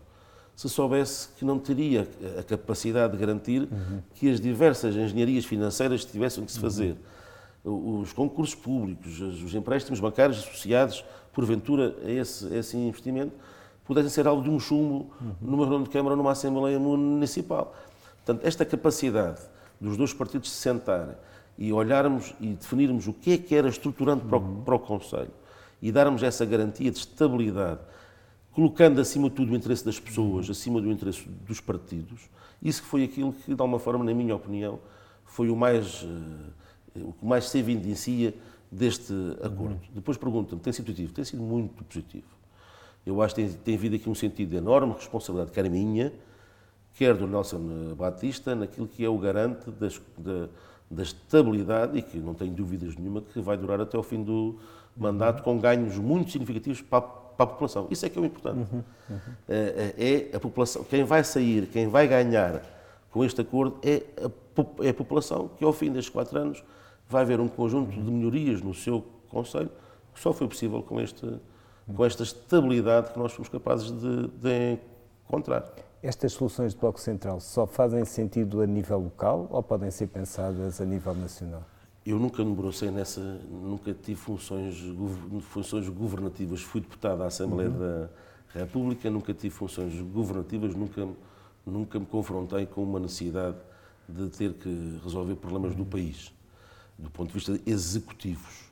[0.54, 2.06] se soubesse que não teria
[2.38, 3.66] a capacidade de garantir
[4.14, 6.94] que as diversas engenharias financeiras tivessem que se fazer
[7.64, 13.32] os concursos públicos, os empréstimos bancários associados, porventura, a esse, a esse investimento,
[13.84, 15.34] pudessem ser alvo de um chumbo uhum.
[15.40, 17.74] numa reunião de Câmara ou numa Assembleia Municipal.
[18.24, 19.40] Portanto, esta capacidade
[19.80, 21.14] dos dois partidos se sentarem
[21.58, 25.32] e olharmos e definirmos o que é que era estruturante para o, para o Conselho
[25.80, 27.80] e darmos essa garantia de estabilidade,
[28.52, 32.30] colocando acima de tudo o interesse das pessoas, acima do interesse dos partidos,
[32.62, 34.78] isso foi aquilo que, de alguma forma, na minha opinião,
[35.24, 36.06] foi o mais uh,
[36.96, 38.34] o que mais se evidencia
[38.70, 39.74] deste acordo.
[39.74, 39.94] Uhum.
[39.94, 41.12] Depois pergunta-me, tem sido positivo?
[41.12, 42.26] Tem sido muito positivo.
[43.04, 46.12] Eu acho que tem, tem havido aqui um sentido de enorme responsabilidade, quer minha,
[46.94, 50.48] quer do Nelson Batista, naquilo que é o garante das, da,
[50.90, 54.58] da, estabilidade e que não tenho dúvidas nenhuma que vai durar até o fim do
[54.96, 57.88] mandato com ganhos muito significativos para, para, a população.
[57.90, 58.72] Isso é que é o importante.
[58.72, 58.84] Uhum.
[59.10, 59.18] Uhum.
[59.48, 60.84] É, é, é a população.
[60.84, 62.62] Quem vai sair, quem vai ganhar
[63.10, 66.62] com este acordo é a, é a população que ao fim destes quatro anos
[67.08, 69.70] vai haver um conjunto de melhorias no seu Conselho
[70.12, 71.26] que só foi possível com, este,
[71.94, 74.78] com esta estabilidade que nós fomos capazes de, de
[75.26, 75.64] encontrar.
[76.02, 80.80] Estas soluções de Bloco Central só fazem sentido a nível local ou podem ser pensadas
[80.80, 81.62] a nível nacional?
[82.04, 84.76] Eu nunca me brocei nessa, nunca tive funções,
[85.42, 86.60] funções governativas.
[86.60, 87.78] Fui deputado à Assembleia uhum.
[87.78, 88.08] da
[88.60, 91.08] República, nunca tive funções governativas, nunca,
[91.64, 93.56] nunca me confrontei com uma necessidade
[94.08, 96.32] de ter que resolver problemas do país
[96.98, 98.70] do ponto de vista executivos.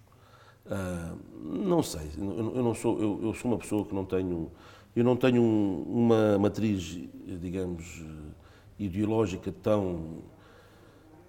[0.67, 1.19] Uh,
[1.67, 4.51] não sei, eu, não sou, eu, eu, sou uma pessoa que não tenho,
[4.95, 6.99] eu não tenho um, uma matriz,
[7.41, 8.05] digamos,
[8.79, 10.23] ideológica tão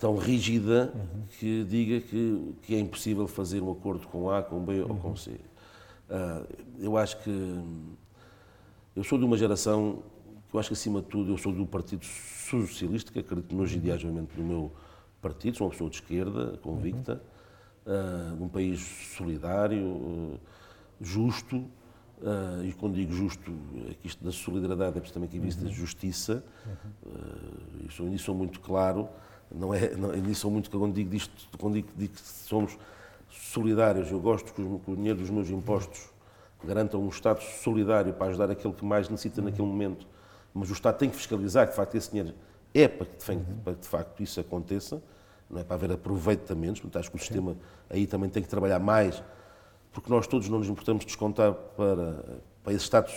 [0.02, 0.92] tão rígida
[1.38, 5.16] que diga que, que é impossível fazer um acordo com A, com B ou com
[5.16, 5.30] C.
[6.10, 6.48] Uh,
[6.80, 7.64] eu acho que
[8.96, 10.02] eu sou de uma geração
[10.50, 13.72] que eu acho que acima de tudo eu sou do Partido Socialista, que acredito nos
[13.72, 14.72] ideais obviamente do meu
[15.22, 17.22] partido, sou uma pessoa de esquerda, convicta,
[17.86, 18.80] uh, de um país
[19.16, 20.40] solidário, uh,
[21.00, 23.54] justo, uh, e quando digo justo,
[23.90, 25.72] é que isto da solidariedade é precisamente aqui vista uhum.
[25.72, 26.44] justiça,
[27.06, 29.10] uh, isso nisso sou muito claro,
[29.54, 32.78] não é, não, nisso sou muito quando digo disto, quando digo, digo que somos
[33.30, 36.10] solidários, eu gosto que, os, que o dinheiro dos meus impostos
[36.64, 39.48] garanta um Estado solidário para ajudar aquele que mais necessita uhum.
[39.48, 40.08] naquele momento,
[40.54, 42.36] mas o Estado tem que fiscalizar que de facto esse dinheiro
[42.74, 43.44] é para que, uhum.
[43.64, 45.02] para que de facto isso aconteça,
[45.50, 47.58] não é para haver aproveitamentos, portanto acho que o sistema
[47.90, 49.22] aí também tem que trabalhar mais
[49.92, 52.24] porque nós todos não nos importamos descontar para,
[52.64, 53.12] para esse Estado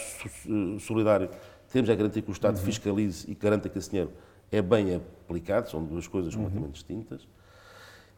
[0.80, 1.30] solidário.
[1.72, 2.64] Temos a garantir que o Estado uhum.
[2.64, 4.10] fiscalize e garanta que esse dinheiro
[4.50, 6.44] é bem aplicado, são duas coisas uhum.
[6.44, 7.28] completamente distintas.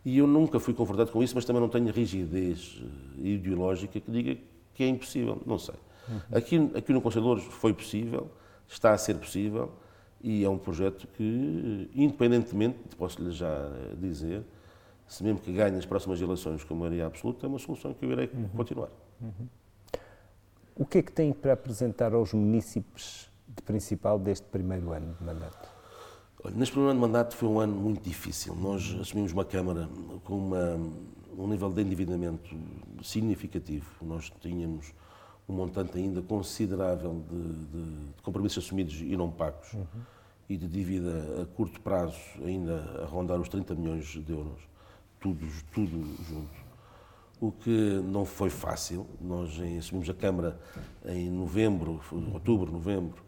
[0.04, 4.10] E eu nunca fui confrontado com isso, mas também não tenho rigidez eh, ideológica que
[4.10, 4.40] diga
[4.72, 5.40] que é impossível.
[5.44, 5.74] Não sei.
[6.08, 6.20] Uhum.
[6.32, 8.30] Aqui, aqui no Conselheiros foi possível,
[8.68, 9.72] está a ser possível,
[10.22, 14.42] e é um projeto que, independentemente, posso-lhe já dizer,
[15.06, 18.12] se mesmo que ganhe as próximas eleições com maioria absoluta, é uma solução que eu
[18.12, 18.48] irei uhum.
[18.48, 18.90] continuar.
[19.20, 19.48] Uhum.
[20.74, 25.24] O que é que tem para apresentar aos municípios de principal deste primeiro ano de
[25.24, 25.68] mandato?
[26.44, 28.54] Olha, neste primeiro ano de mandato foi um ano muito difícil.
[28.54, 29.88] Nós assumimos uma Câmara
[30.24, 30.78] com uma,
[31.38, 32.54] um nível de endividamento
[33.02, 33.86] significativo.
[34.02, 34.92] Nós tínhamos
[35.48, 39.84] um montante ainda considerável de, de, de compromissos assumidos e não pagos uhum.
[40.48, 44.60] e de dívida a curto prazo ainda a rondar os 30 milhões de euros
[45.20, 46.66] tudo, tudo junto.
[47.40, 50.58] O que não foi fácil, nós assumimos a Câmara
[51.04, 52.00] em novembro,
[52.32, 53.22] outubro, novembro,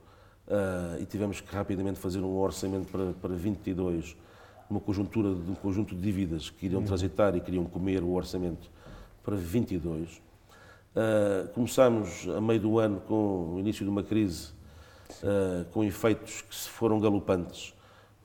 [0.47, 4.17] uh, e tivemos que rapidamente fazer um orçamento para, para 22,
[4.71, 8.71] numa conjuntura de um conjunto de dívidas que iriam transitar e queriam comer o orçamento
[9.23, 10.23] para 22.
[11.01, 14.49] Ah, começámos a meio do ano com o início de uma crise
[15.23, 17.73] uh, com efeitos que se foram galopantes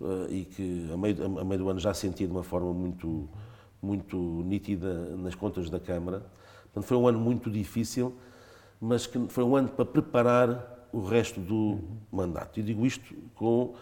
[0.02, 3.30] uh, e que a meio, a meio do ano já senti de uma forma muito
[3.80, 6.26] muito nítida nas contas da Câmara.
[6.64, 8.16] Portanto, foi um ano muito difícil,
[8.82, 11.80] mas que foi um ano para preparar o resto do
[12.12, 12.60] mandato.
[12.60, 13.76] E digo isto com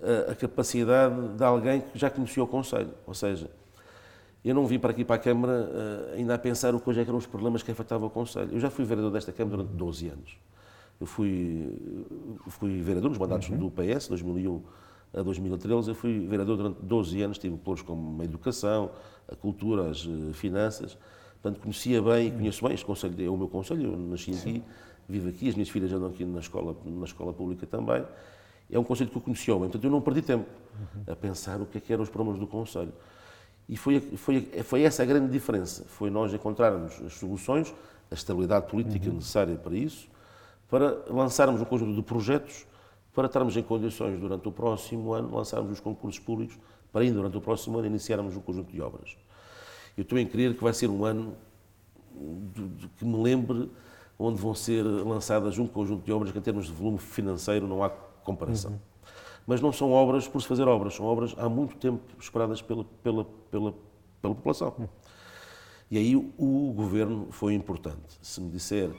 [0.00, 2.94] a, a capacidade de alguém que já conhecia o Conselho.
[3.08, 3.50] Ou seja,
[4.44, 7.00] eu não vim para aqui para a Câmara uh, ainda a pensar o que hoje
[7.00, 8.50] é eram os problemas que afetavam o Conselho.
[8.52, 10.38] Eu já fui vereador desta Câmara durante 12 anos.
[11.00, 11.78] Eu fui,
[12.48, 13.56] fui vereador nos mandatos uhum.
[13.56, 14.62] do PS, 2001
[15.14, 15.88] a 2013.
[15.88, 18.90] Eu fui vereador durante 12 anos, tive pelouros como a educação,
[19.26, 20.96] a cultura, as eh, finanças.
[21.40, 24.62] Portanto, conhecia bem e conheço bem este conselho, é o meu conselho, eu nasci aqui,
[25.08, 28.04] vivo aqui, as minhas filhas andam aqui na escola, na escola pública também.
[28.70, 30.46] É um conselho que eu conhecia bem, portanto eu não perdi tempo
[31.06, 32.92] a pensar o que, é que eram os problemas do conselho.
[33.70, 37.72] E foi, foi, foi essa a grande diferença, foi nós encontrarmos as soluções,
[38.10, 39.14] a estabilidade política uhum.
[39.14, 40.08] necessária para isso,
[40.68, 42.66] para lançarmos um conjunto de projetos
[43.14, 46.58] para estarmos em condições, durante o próximo ano, lançarmos os concursos públicos,
[46.92, 49.16] para ainda durante o próximo ano iniciarmos um conjunto de obras.
[49.96, 51.36] Eu estou em crer que vai ser um ano
[52.52, 53.70] de, de, que me lembre
[54.18, 57.84] onde vão ser lançadas um conjunto de obras que, em termos de volume financeiro, não
[57.84, 58.72] há comparação.
[58.72, 58.78] Uhum.
[59.46, 62.84] Mas não são obras por se fazer obras, são obras há muito tempo esperadas pela,
[63.02, 63.74] pela, pela,
[64.20, 64.88] pela população.
[65.90, 68.18] E aí o governo foi importante.
[68.22, 68.90] Se me disser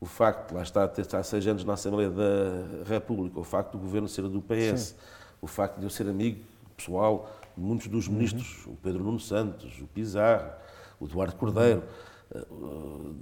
[0.00, 3.78] o facto, lá está, ter estado seis anos na Assembleia da República, o facto do
[3.78, 4.94] governo ser do PS, Sim.
[5.42, 6.40] o facto de eu ser amigo
[6.74, 8.14] pessoal de muitos dos uhum.
[8.14, 8.72] ministros, uhum.
[8.72, 10.50] o Pedro Nuno Santos, o Pizarro,
[10.98, 11.82] o Eduardo Cordeiro,
[12.50, 13.14] uhum.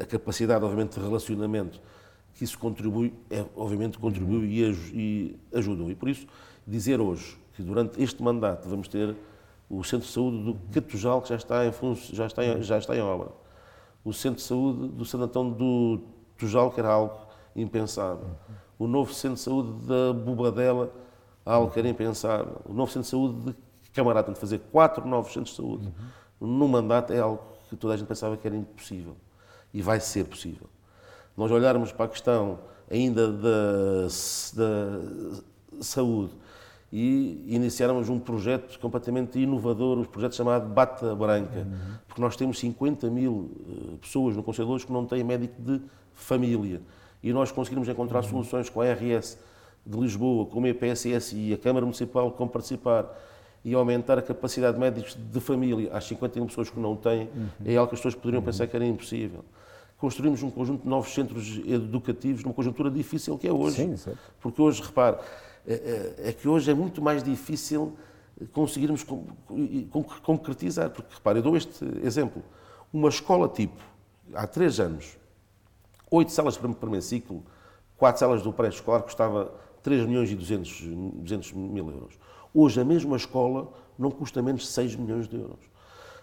[0.00, 1.80] a capacidade, obviamente, de relacionamento
[2.34, 4.44] que isso contribui, é, obviamente contribuiu uhum.
[4.44, 5.90] e, ajudou.
[5.90, 6.26] E por isso,
[6.66, 9.14] dizer hoje que durante este mandato vamos ter
[9.68, 11.72] o Centro de Saúde do Catujal, que já está em,
[12.12, 13.42] já está em, já está em obra
[14.04, 16.00] o Centro de Saúde do Santo Antão do
[16.36, 17.16] Tujal, que era algo
[17.54, 18.30] impensável.
[18.78, 20.92] O novo Centro de Saúde da Bobadela,
[21.44, 22.60] algo que era impensável.
[22.64, 25.92] O novo Centro de Saúde de Camarada, tem de fazer quatro novos centros de saúde
[26.40, 26.46] uhum.
[26.48, 29.16] no mandato é algo que toda a gente pensava que era impossível.
[29.72, 30.66] E vai ser possível.
[31.36, 32.58] Nós olharmos para a questão
[32.90, 34.06] ainda da,
[34.54, 36.32] da saúde
[36.92, 41.94] e iniciáramos um projeto completamente inovador, um projeto chamado Bata Branca, uhum.
[42.06, 45.54] porque nós temos 50 mil eh, pessoas no Conselho de Lourdes que não têm médico
[45.60, 45.80] de
[46.12, 46.82] família.
[47.22, 48.28] E nós conseguimos encontrar uhum.
[48.28, 49.38] soluções com a RS
[49.86, 53.06] de Lisboa, com a EPSS e a Câmara Municipal com participar
[53.64, 57.30] e aumentar a capacidade de médicos de família às 50 mil pessoas que não têm,
[57.34, 57.48] uhum.
[57.64, 58.44] é algo que as pessoas poderiam uhum.
[58.44, 59.42] pensar que era impossível.
[60.02, 63.76] Construímos um conjunto de novos centros educativos numa conjuntura difícil que é hoje.
[63.76, 64.18] Sim, certo.
[64.40, 65.18] Porque hoje, repare,
[65.64, 67.96] é, é, é, que hoje é muito mais difícil
[68.50, 69.06] conseguirmos
[70.24, 70.90] concretizar.
[70.90, 72.42] Porque, repare, eu dou este exemplo.
[72.92, 73.80] Uma escola tipo,
[74.34, 75.16] há três anos,
[76.10, 77.44] oito salas para primeiro ciclo,
[77.96, 80.80] quatro salas do pré-escolar, custava 3 milhões e 200,
[81.22, 82.18] 200 mil euros.
[82.52, 85.70] Hoje, a mesma escola não custa menos de 6 milhões de euros.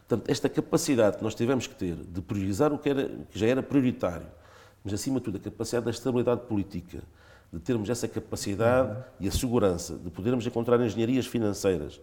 [0.10, 3.46] Portanto, esta capacidade que nós tivemos que ter de priorizar o que, era, que já
[3.46, 4.26] era prioritário,
[4.84, 7.04] mas acima de tudo a capacidade da estabilidade política,
[7.54, 9.04] de termos essa capacidade uhum.
[9.20, 12.02] e a segurança de podermos encontrar engenharias financeiras,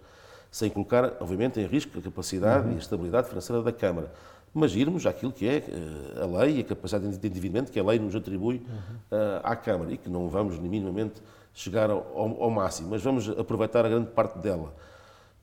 [0.52, 2.74] sem colocar, obviamente, em risco a capacidade uhum.
[2.74, 4.12] e a estabilidade financeira da Câmara,
[4.54, 7.84] mas irmos àquilo que é eh, a lei e a capacidade de endividamento que a
[7.84, 9.40] lei nos atribui uhum.
[9.42, 11.20] à Câmara e que não vamos minimamente
[11.52, 12.06] chegar ao,
[12.40, 14.72] ao, máximo, mas vamos aproveitar a grande parte dela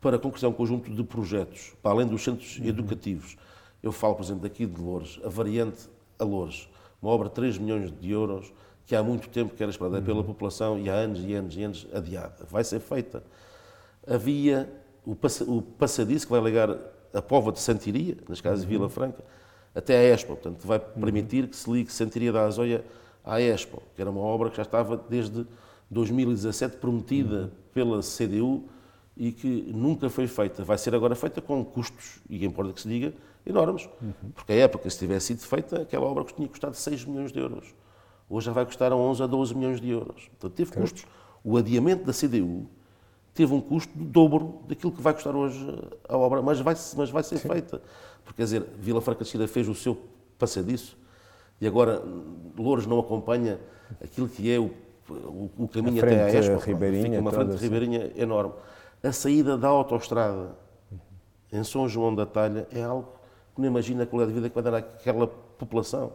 [0.03, 2.65] para concretizar um conjunto de projetos, para além dos centros uhum.
[2.65, 3.37] educativos.
[3.81, 5.89] Eu falo, por exemplo, daqui de Loures, a variante
[6.19, 6.69] a Loures,
[7.01, 8.53] uma obra de 3 milhões de euros
[8.85, 10.03] que há muito tempo que era esperada uhum.
[10.03, 12.45] pela população e há anos e anos e anos adiada.
[12.51, 13.23] Vai ser feita.
[14.05, 14.69] Havia
[15.05, 15.15] o,
[15.61, 16.77] passadiço que vai ligar
[17.13, 19.23] a Pova de Santiria, nas casas de Vila Franca,
[19.73, 20.33] até a Expo.
[20.33, 22.83] Portanto, vai permitir que se ligue Santiria da Azóia
[23.23, 25.47] à Expo, que era uma obra que já estava desde
[25.89, 28.65] 2017 prometida pela CDU
[29.15, 30.63] e que nunca foi feita.
[30.63, 33.13] Vai ser agora feita com custos, e importa que se diga,
[33.45, 33.89] enormes.
[34.33, 37.73] Porque a época, se tivesse sido feita, aquela obra tinha custado 6 milhões de euros.
[38.29, 40.29] Hoje já vai custar 11 a 12 milhões de euros.
[40.39, 41.05] Portanto, teve custos.
[41.43, 42.67] O adiamento da CDU
[43.33, 45.59] teve um custo do dobro daquilo que vai custar hoje
[46.07, 47.49] a obra, mas vai, mas vai ser Sim.
[47.49, 47.81] feita.
[48.23, 49.97] Porque, quer dizer, Vila Franca de Xira fez o seu
[50.39, 50.97] passadiço
[51.59, 52.01] e agora
[52.57, 53.59] Louros não acompanha
[54.01, 54.71] aquilo que é o,
[55.09, 56.57] o, o caminho a até a Expo.
[56.57, 58.53] Ribeirinha, fica uma frente de Ribeirinha enorme.
[59.03, 60.55] A saída da autoestrada
[61.51, 63.09] em São João da Talha é algo
[63.53, 66.13] que não imagina a qualidade de vida que vai dar àquela população.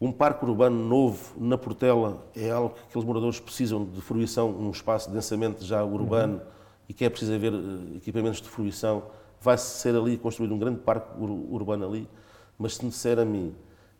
[0.00, 4.70] Um parque urbano novo na Portela é algo que aqueles moradores precisam de fruição, um
[4.70, 6.40] espaço de densamento já urbano uhum.
[6.88, 9.02] e que é preciso haver eh, equipamentos de fruição.
[9.40, 12.08] Vai ser ali construído um grande parque ur urbano ali,
[12.56, 13.52] mas se me disser a mim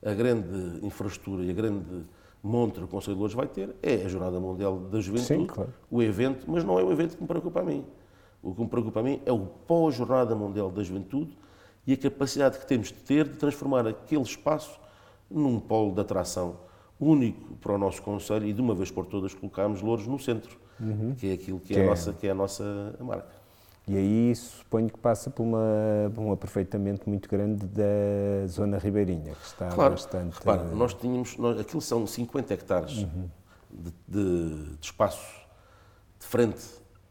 [0.05, 2.05] a grande infraestrutura e a grande
[2.47, 5.47] monte que o Conselho de Lourdes vai ter é a Jornada Mundial da Juventude, Sim,
[5.47, 5.73] claro.
[5.91, 7.85] o evento, mas não é o evento que me preocupa a mim.
[8.43, 11.37] O que me preocupa a mim é o pós-Jornada Mundial da Juventude
[11.87, 14.79] e a capacidade que temos de ter de transformar aquele espaço
[15.31, 16.57] num polo de atração
[16.99, 20.59] único para o nosso Conselho e de uma vez por todas colocarmos Louros no centro,
[20.81, 21.15] uhum.
[21.15, 23.46] que é aquilo que, que é, é, a nossa, que é a nossa marca.
[23.89, 29.33] E aí suponho que passa por, uma, por um aproveitamento muito grande da zona ribeirinha,
[29.33, 30.39] que está claro, bastante...
[30.39, 33.31] Repara, nós tínhamos, nós, aquilo são 50 hectares uhum.
[33.71, 35.47] de, de, de, espaço
[36.19, 36.65] de frente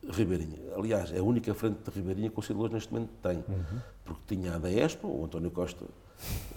[0.10, 0.60] ribeirinha.
[0.76, 3.80] Aliás, é a única frente de ribeirinha que o Conselho neste momento tem, uhum.
[4.04, 5.86] porque tinha a da Expo, o António Costa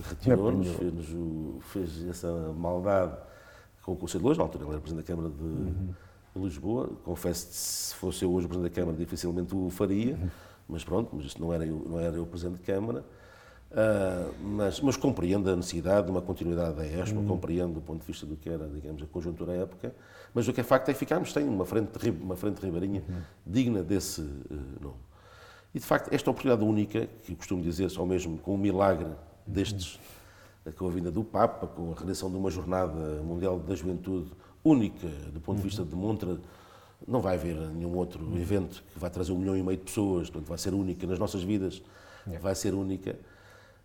[0.09, 3.17] retirou-nos, fez, fez, essa maldade
[3.85, 5.95] com o Conselho de Lourdes, na altura ele era Presidente da Câmara de, uhum.
[6.45, 6.91] Lisboa.
[7.05, 10.29] Confesso que se fosse eu hoje o Presidente da Câmara, dificilmente o faria, uhum.
[10.69, 13.05] mas pronto, mas isto não era eu, não era eu o Presidente da Câmara.
[13.71, 17.27] Uh, mas, mas, compreendo a necessidade de uma continuidade da ESPA, uhum.
[17.27, 19.95] compreendo do ponto de vista do que era, digamos, a conjuntura à época,
[20.33, 23.21] mas o que é facto é que ficámos sem uma frente, uma frente ribeirinha uhum.
[23.47, 24.97] digna desse uh, nome.
[25.75, 29.11] E, de facto, esta oportunidade única, que costumo dizer só mesmo com um milagre
[29.47, 30.01] destes,
[30.77, 34.31] com a vinda do Papa, com a realização de uma jornada mundial da juventude
[34.69, 36.39] única, do ponto de vista de Montra,
[37.07, 40.29] não vai haver nenhum outro evento que vai trazer um milhão e meio de pessoas,
[40.29, 41.83] portanto vai ser única nas nossas vidas,
[42.41, 43.17] vai ser única.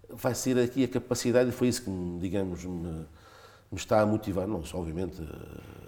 [0.10, 3.06] Vai ser aqui a capacidade, e foi isso que, digamos, me,
[3.72, 5.20] me está a motivar, não só, obviamente,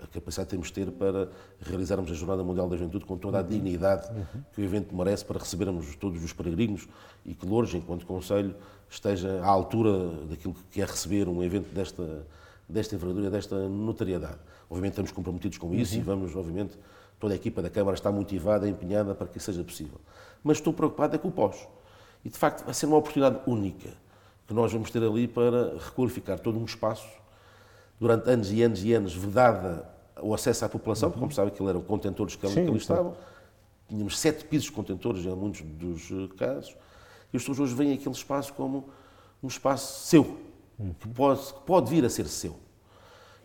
[0.03, 1.29] a capacidade que temos de ter para
[1.61, 4.09] realizarmos a Jornada Mundial da Juventude com toda a dignidade
[4.53, 6.87] que o evento merece para recebermos todos os peregrinos
[7.23, 8.55] e que Lourdes, enquanto Conselho,
[8.89, 12.25] esteja à altura daquilo que é receber um evento desta,
[12.67, 14.39] desta envergadura, desta notariedade.
[14.69, 16.01] Obviamente estamos comprometidos com isso uhum.
[16.01, 16.77] e vamos, obviamente,
[17.19, 19.99] toda a equipa da Câmara está motivada, empenhada para que isso seja possível.
[20.43, 21.67] Mas estou preocupado é com o pós.
[22.23, 23.89] E, de facto, vai ser uma oportunidade única
[24.47, 27.07] que nós vamos ter ali para requalificar todo um espaço
[27.99, 29.89] durante anos e anos e anos vedada
[30.21, 33.15] o acesso à população, porque, como sabe, aquilo eram contentores que, Sim, que ali estavam.
[33.87, 36.75] Tínhamos sete pisos de contentores em muitos dos eh, casos.
[37.31, 38.89] E as pessoas hoje veem aquele espaço como
[39.43, 40.37] um espaço seu,
[40.99, 42.55] que pode, que pode vir a ser seu.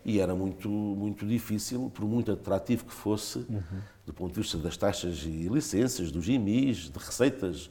[0.04, 3.62] E era muito, muito difícil, por muito atrativo que fosse, uhum.
[4.06, 7.70] do ponto de vista das taxas e licenças, dos IMIs, de receitas,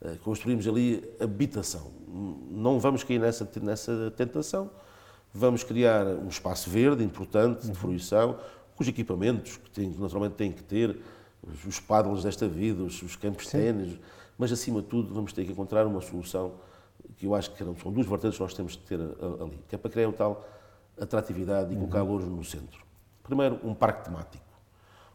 [0.00, 1.90] eh, construímos ali habitação.
[2.50, 4.70] Não vamos cair nessa, nessa tentação
[5.36, 8.38] Vamos criar um espaço verde importante de fruição,
[8.76, 10.96] com os equipamentos que tem, naturalmente têm que ter,
[11.66, 13.98] os paddles desta vida, os, os campos de ténis,
[14.38, 16.52] mas acima de tudo vamos ter que encontrar uma solução
[17.16, 19.78] que eu acho que são duas vertentes que nós temos que ter ali, que é
[19.78, 20.48] para criar o tal
[21.00, 22.18] atratividade e colocar uhum.
[22.18, 22.82] no centro.
[23.22, 24.44] Primeiro, um parque temático.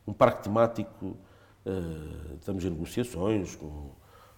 [0.08, 1.16] Um parque temático
[1.66, 3.90] Uh, estamos em negociações com,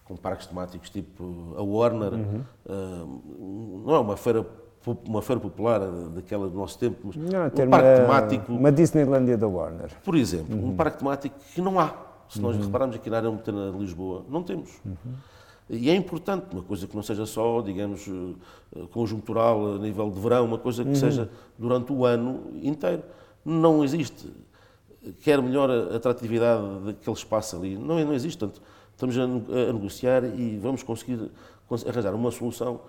[0.04, 2.14] com parques temáticos tipo a Warner.
[2.14, 2.44] Uhum.
[2.66, 4.46] Uh, não é uma feira
[5.08, 5.80] uma feira popular
[6.10, 8.52] daquela do nosso tempo, mas não, um parque uma, temático.
[8.52, 9.92] Uma Disneylandia da Warner.
[10.04, 10.70] Por exemplo, uhum.
[10.70, 11.94] um parque temático que não há.
[12.28, 12.66] Se nós uhum.
[12.66, 14.82] repararmos aqui na área metropolitana de Lisboa, não temos.
[14.84, 15.14] Uhum.
[15.74, 20.20] E é importante, uma coisa que não seja só, digamos, eh, conjuntural a nível de
[20.20, 20.96] verão, uma coisa que uhum.
[20.96, 23.02] seja durante o ano inteiro.
[23.46, 24.30] Não existe.
[25.22, 27.78] Quer melhor a atratividade daquele espaço ali.
[27.78, 28.38] Não, não existe.
[28.38, 28.62] Portanto,
[28.92, 29.26] estamos a,
[29.72, 31.32] negociar e vamos conseguir
[31.88, 32.82] arranjar uma solução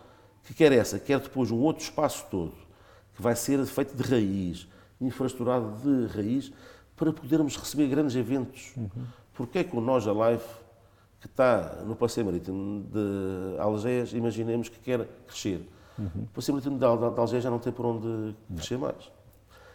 [0.44, 2.52] que quer essa, quer depois um outro espaço todo,
[3.14, 4.66] que vai ser feito de raiz,
[5.00, 6.52] infraestruturado de raiz,
[6.96, 8.72] para podermos receber grandes eventos.
[8.76, 8.88] Uhum.
[9.34, 10.42] Porque é que o Nós Alive,
[11.22, 15.68] que está no Passeio Marítimo de Algés, imaginemos que quer crescer.
[15.96, 16.24] Uhum.
[16.24, 19.08] O Passeio Marítimo de Algés já não tem por onde crescer mais.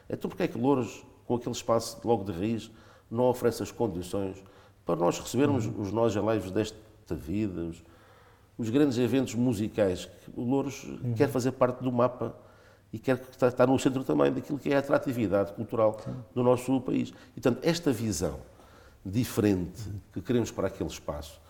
[0.10, 2.70] Então, porque é que Louros, com aquele espaço logo de raiz,
[3.10, 4.44] não oferece as condições
[4.86, 5.82] para nós recebermos uhum.
[5.82, 7.82] os Nós Alives desta vida, os,
[8.58, 10.10] os grandes eventos musicais.
[10.36, 11.14] O Louros uhum.
[11.16, 12.36] quer fazer parte do mapa
[12.92, 16.14] e quer estar no centro também daquilo que é a atratividade cultural Sim.
[16.36, 17.14] do nosso país.
[17.38, 18.38] E, portanto, esta visão
[19.10, 19.82] diferente
[20.14, 21.42] que queremos para aquele espaço,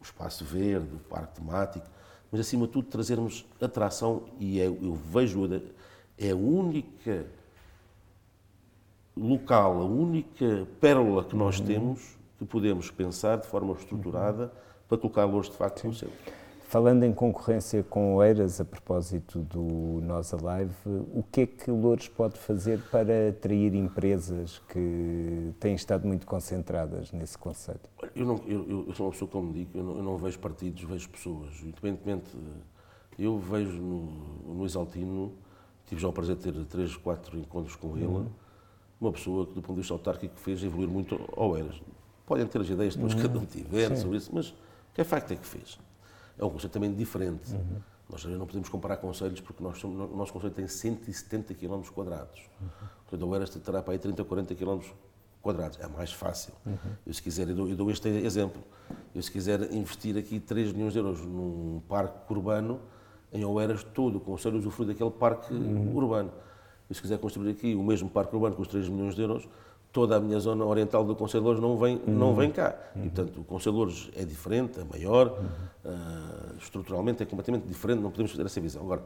[0.00, 1.86] o espaço verde, o parque temático,
[2.30, 5.48] mas acima de tudo trazermos atração e é, eu vejo
[6.18, 7.26] é a única
[9.16, 11.66] local, a única pérola que nós uhum.
[11.66, 14.50] temos que podemos pensar de forma estruturada uhum.
[14.88, 16.37] para colocar Louros de facto no centro.
[16.68, 20.74] Falando em concorrência com Oeiras, a propósito do Nós Alive,
[21.14, 27.10] o que é que Louros pode fazer para atrair empresas que têm estado muito concentradas
[27.10, 27.88] nesse conceito?
[28.14, 30.82] Eu, não, eu, eu sou uma pessoa, como digo, eu não, eu não, vejo partidos,
[30.82, 31.58] vejo pessoas.
[31.62, 32.36] Independentemente,
[33.18, 35.32] eu vejo no, no Exaltino,
[35.86, 38.26] tive já o prazer de ter três, quatro encontros com ele, uhum.
[39.00, 41.80] uma pessoa que, do ponto de vista autárquico, fez evoluir muito Oeiras.
[42.26, 44.54] Podem ter as ideias que cada um tiver sobre isso, mas o
[44.92, 45.78] que é facto é que fez
[46.38, 47.52] é um conceito também diferente.
[47.52, 47.80] Uhum.
[48.10, 52.40] Nós não podemos comparar conselhos porque nós somos, o nosso conselho tem 170 km quadrados.
[52.60, 52.68] Uhum.
[53.06, 54.80] Portanto, o Eras terá para aí 30, 40 km
[55.42, 55.78] quadrados.
[55.80, 56.54] É mais fácil.
[56.64, 56.76] Uhum.
[57.06, 58.62] Eu, se quiser, eu dou, eu dou, este exemplo.
[59.14, 62.80] Eu, se quiser investir aqui 3 milhões de euros num parque urbano,
[63.30, 65.94] em Oeiras, todo o Conselho usufrui daquele parque uhum.
[65.94, 66.32] urbano.
[66.88, 69.46] Eu, se quiser construir aqui o mesmo parque urbano com os 3 milhões de euros,
[69.98, 72.14] toda a minha zona oriental do Conselho de Louros não vem, uhum.
[72.16, 72.72] não vem cá.
[72.94, 73.04] Uhum.
[73.04, 75.92] E, portanto, o Conselho de Louros é diferente, é maior, uhum.
[75.92, 78.82] uh, estruturalmente é completamente diferente, não podemos ter essa visão.
[78.82, 79.02] Agora,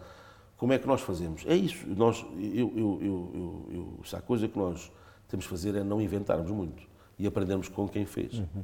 [0.58, 1.46] como é que nós fazemos?
[1.46, 1.86] É isso.
[1.88, 4.92] Nós, eu, eu, eu, eu, se há coisa que nós
[5.28, 6.82] temos de fazer é não inventarmos muito
[7.18, 8.34] e aprendermos com quem fez.
[8.34, 8.62] Uhum.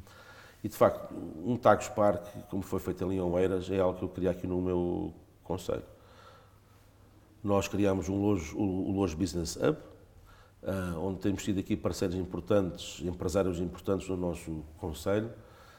[0.63, 1.15] E, de facto,
[1.47, 4.47] um Tagos Park, como foi feito ali em Oeiras, é algo que eu queria aqui
[4.47, 5.83] no meu Conselho.
[7.43, 9.79] Nós criámos um Lojo, o Lojo Business Hub,
[11.01, 15.31] onde temos tido aqui parceiros importantes, empresários importantes no nosso Conselho.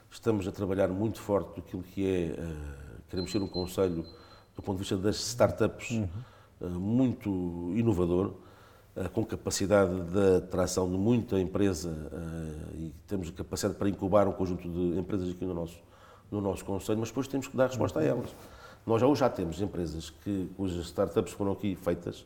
[0.09, 4.05] Estamos a trabalhar muito forte naquilo que é, uh, queremos ser um Conselho,
[4.55, 6.07] do ponto de vista das startups, uhum.
[6.61, 7.29] uh, muito
[7.75, 8.33] inovador,
[9.13, 12.11] com capacidade de atração de muita empresa
[12.73, 15.77] e temos capacidade para incubar um conjunto de empresas aqui no nosso,
[16.29, 18.09] no nosso Conselho, mas depois temos que dar resposta a uhum.
[18.09, 18.35] elas.
[18.85, 22.25] Nós já hoje já temos empresas que, cujas startups foram aqui feitas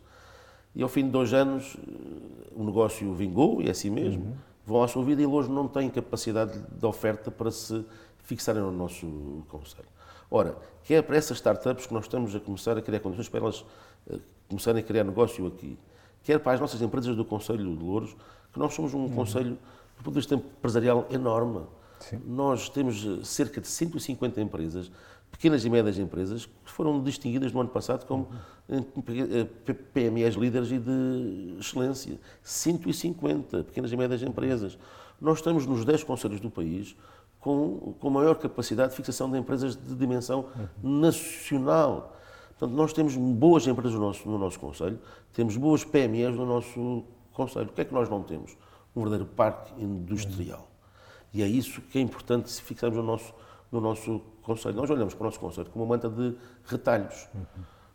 [0.75, 4.33] e ao fim de dois anos eh, o negócio vingou, e é assim mesmo, uhum.
[4.65, 7.85] vão à sua vida e hoje não têm capacidade de oferta para se
[8.23, 9.87] fixarem no nosso Conselho.
[10.29, 13.41] Ora, que é para essas startups que nós estamos a começar a criar condições para
[13.41, 13.61] elas
[14.07, 14.19] uh,
[14.49, 15.77] começarem a criar negócio aqui,
[16.23, 18.15] quer para as nossas empresas do Conselho de Louros,
[18.51, 19.15] que nós somos um uhum.
[19.15, 19.51] Conselho,
[19.97, 21.61] do ponto de vista empresarial, enorme.
[21.99, 22.19] Sim.
[22.25, 24.91] Nós temos eh, cerca de 150 empresas
[25.33, 28.29] pequenas e médias empresas que foram distinguidas no ano passado como
[29.93, 32.19] PMEs líderes e de excelência.
[32.43, 34.77] 150 pequenas e médias empresas.
[35.19, 36.95] Nós estamos nos 10 conselhos do país
[37.39, 40.45] com, com maior capacidade de fixação de empresas de dimensão
[40.81, 42.15] nacional.
[42.51, 44.99] Portanto, nós temos boas empresas no nosso, no nosso Conselho,
[45.33, 47.03] temos boas PMEs no nosso
[47.33, 47.65] Conselho.
[47.65, 48.55] O que é que nós não temos?
[48.95, 50.69] Um verdadeiro parque industrial.
[51.33, 53.33] E é isso que é importante se fixarmos no nosso,
[53.71, 54.75] no nosso Conselho.
[54.75, 56.35] Nós olhamos para o nosso Conselho como uma manta de
[56.65, 57.27] retalhos.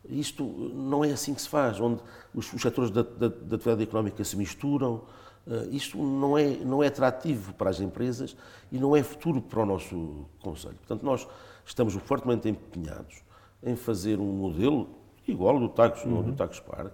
[0.07, 2.01] Isto não é assim que se faz, onde
[2.33, 5.03] os, os setores da, da, da, atividade económica se misturam.
[5.45, 8.35] Uh, isto não é, não é atrativo para as empresas
[8.71, 10.75] e não é futuro para o nosso Conselho.
[10.75, 11.27] Portanto, nós
[11.65, 13.23] estamos fortemente empenhados
[13.63, 14.89] em fazer um modelo
[15.27, 16.23] igual ao do Tacos, uhum.
[16.23, 16.93] do Tacos Park.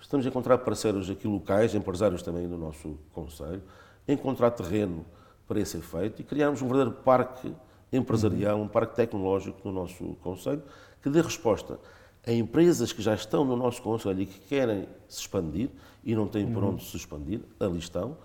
[0.00, 3.62] Estamos a encontrar parceiros aqui locais, empresários também do nosso Conselho,
[4.08, 5.04] encontrar terreno
[5.46, 7.54] para esse efeito e criarmos um verdadeiro parque
[7.92, 10.62] empresarial, um parque tecnológico no nosso Conselho,
[11.02, 11.78] que dê resposta
[12.26, 15.70] a empresas que já estão no nosso Conselho e que querem se expandir
[16.04, 16.70] e não têm por uhum.
[16.70, 18.16] onde se expandir, ali estão,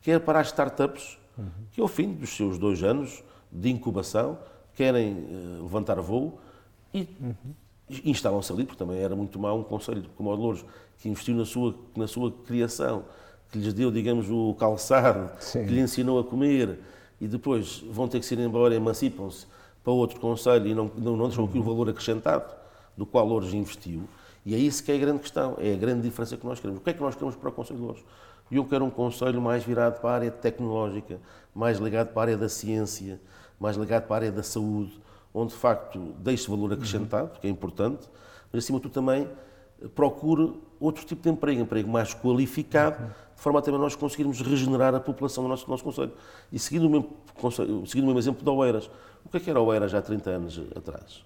[0.00, 1.46] quer para as startups uhum.
[1.70, 4.38] que ao fim dos seus dois anos de incubação
[4.74, 6.40] querem uh, levantar voo
[6.94, 7.34] e uhum.
[8.04, 10.64] instalam-se ali, porque também era muito mau um conselho como o de Louros,
[10.98, 13.04] que investiu na sua, na sua criação,
[13.50, 15.66] que lhes deu, digamos, o calçado, Sim.
[15.66, 16.78] que lhe ensinou a comer,
[17.22, 19.46] e depois vão ter que se ir embora, emancipam-se
[19.84, 22.52] para outro conselho e não, não, não deixam aqui o valor acrescentado
[22.96, 24.02] do qual Louros investiu.
[24.44, 26.80] E é isso que é a grande questão, é a grande diferença que nós queremos.
[26.80, 28.04] O que é que nós queremos para o Conselho de Louros?
[28.50, 31.20] Eu quero um Conselho mais virado para a área tecnológica,
[31.54, 33.20] mais ligado para a área da ciência,
[33.60, 35.00] mais ligado para a área da saúde,
[35.32, 38.08] onde de facto deixe valor acrescentado, que é importante,
[38.52, 39.28] mas acima de tudo também
[39.94, 44.94] procure outro tipo de emprego, emprego mais qualificado, de forma a também nós conseguirmos regenerar
[44.94, 46.12] a população do nosso, do nosso Conselho.
[46.50, 48.90] E seguindo o, mesmo, seguindo o mesmo exemplo de Oeiras,
[49.24, 51.24] o que é que era Oeiras há 30 anos atrás?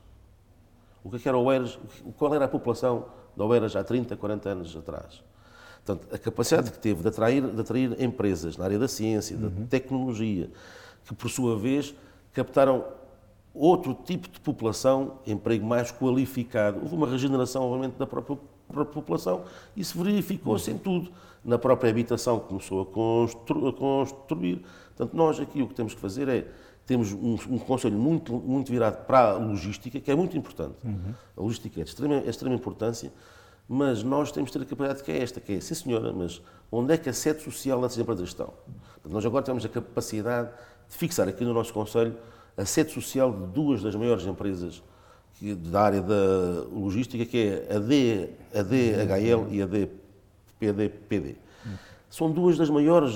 [1.03, 1.79] O que é que era Oeiras?
[2.17, 5.23] Qual era a população de Oeiras há 30, 40 anos atrás?
[5.85, 9.47] Portanto, a capacidade que teve de atrair, de atrair empresas na área da ciência, da
[9.47, 9.67] uhum.
[9.67, 10.51] tecnologia,
[11.05, 11.95] que por sua vez
[12.33, 12.85] captaram
[13.57, 16.81] outro tipo de população, emprego mais qualificado.
[16.83, 18.39] Houve uma regeneração, obviamente, da própria,
[18.69, 19.45] própria população.
[19.77, 21.11] Isso verificou-se em tudo.
[21.45, 24.65] Na própria habitação que começou a, constru, a construir.
[24.97, 26.49] Portanto, nós aqui o que temos que fazer é
[26.85, 30.77] temos um, um, conselho muito, muito virado para a logística, que é muito importante.
[30.85, 31.15] Uhum.
[31.37, 33.13] A logística é de extrema, é de extrema importância,
[33.69, 36.41] mas nós temos de ter a capacidade que é esta, que é, sim senhora, mas
[36.71, 38.53] onde é que a sede social dessas empresas estão?
[39.05, 40.51] Nós agora temos a capacidade
[40.89, 42.17] de fixar aqui no nosso conselho
[42.57, 44.83] a sede social de duas das maiores empresas
[45.41, 47.37] da área da logística, que
[47.69, 51.37] é a, D, a DHL e a DPDPD.
[52.09, 53.15] São duas das maiores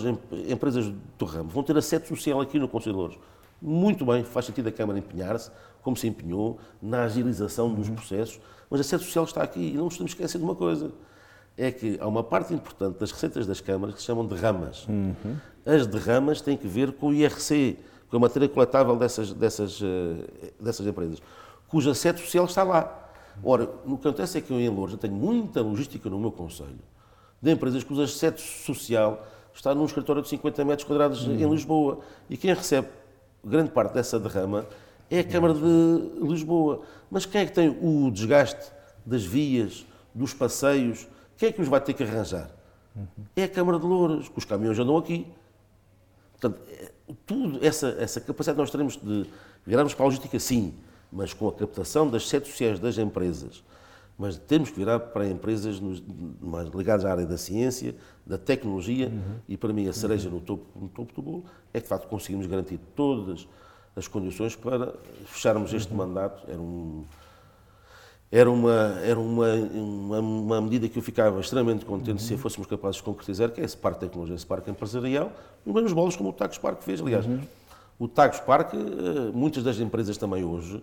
[0.49, 1.49] empresas do ramo.
[1.49, 3.19] Vão ter a sede social aqui no Conselho de Louros.
[3.63, 5.51] Muito bem, faz sentido a Câmara empenhar-se,
[5.83, 9.85] como se empenhou, na agilização dos processos, mas a sede social está aqui e não
[9.85, 10.93] nos temos esquecer de uma coisa.
[11.57, 14.87] É que há uma parte importante das receitas das câmaras que se chamam derramas.
[14.87, 15.37] Uhum.
[15.65, 17.79] As derramas têm que ver com o IRC,
[18.11, 21.23] com a matéria coletável dessas, dessas, eh, dessas empresas,
[21.69, 23.11] cuja sede social está lá.
[23.43, 26.79] Ora, o que acontece é que eu em Lourdes tenho muita logística no meu conselho
[27.41, 31.35] de empresas cuja sede social está num escritório de 50 metros quadrados uhum.
[31.35, 32.89] em Lisboa e quem recebe
[33.45, 34.67] grande parte dessa derrama
[35.11, 35.61] é a Câmara de
[36.23, 36.83] Lisboa.
[37.11, 38.71] Mas quem é que tem o desgaste
[39.05, 39.85] das vias,
[40.15, 41.09] dos passeios?
[41.37, 42.49] Quem é que os vai ter que arranjar?
[42.95, 43.25] Uhum.
[43.35, 45.27] É a Câmara de Louras, que os caminhões andam aqui.
[46.41, 46.63] Portanto,
[47.27, 49.27] tudo, essa, essa capacidade nós teremos de
[49.67, 50.75] virarmos para a logística, sim,
[51.13, 53.63] mas com a captação das sedes sociais das empresas.
[54.19, 56.03] Mas temos que virar para empresas nos,
[56.41, 57.95] mais ligadas à área da ciência,
[58.27, 59.37] da tecnologia, uhum.
[59.49, 60.37] e para mim a cereja uhum.
[60.37, 63.47] no, topo, no topo do bolo é que de facto conseguimos garantir todas
[63.97, 64.95] as condições para
[65.27, 65.99] fecharmos este uhum.
[65.99, 66.43] mandato.
[66.49, 67.05] Era um,
[68.33, 72.29] era uma, era uma, uma, uma, medida que eu ficava extremamente contente uhum.
[72.29, 75.33] se a fôssemos capazes de concretizar, que é esse parque de tecnologia, esse parque empresarial,
[75.67, 77.01] nos mesmos bolos como o Tagos Parque fez.
[77.01, 77.41] Aliás, uhum.
[77.99, 80.81] o Tagos Parque, eh, muitas das empresas também hoje,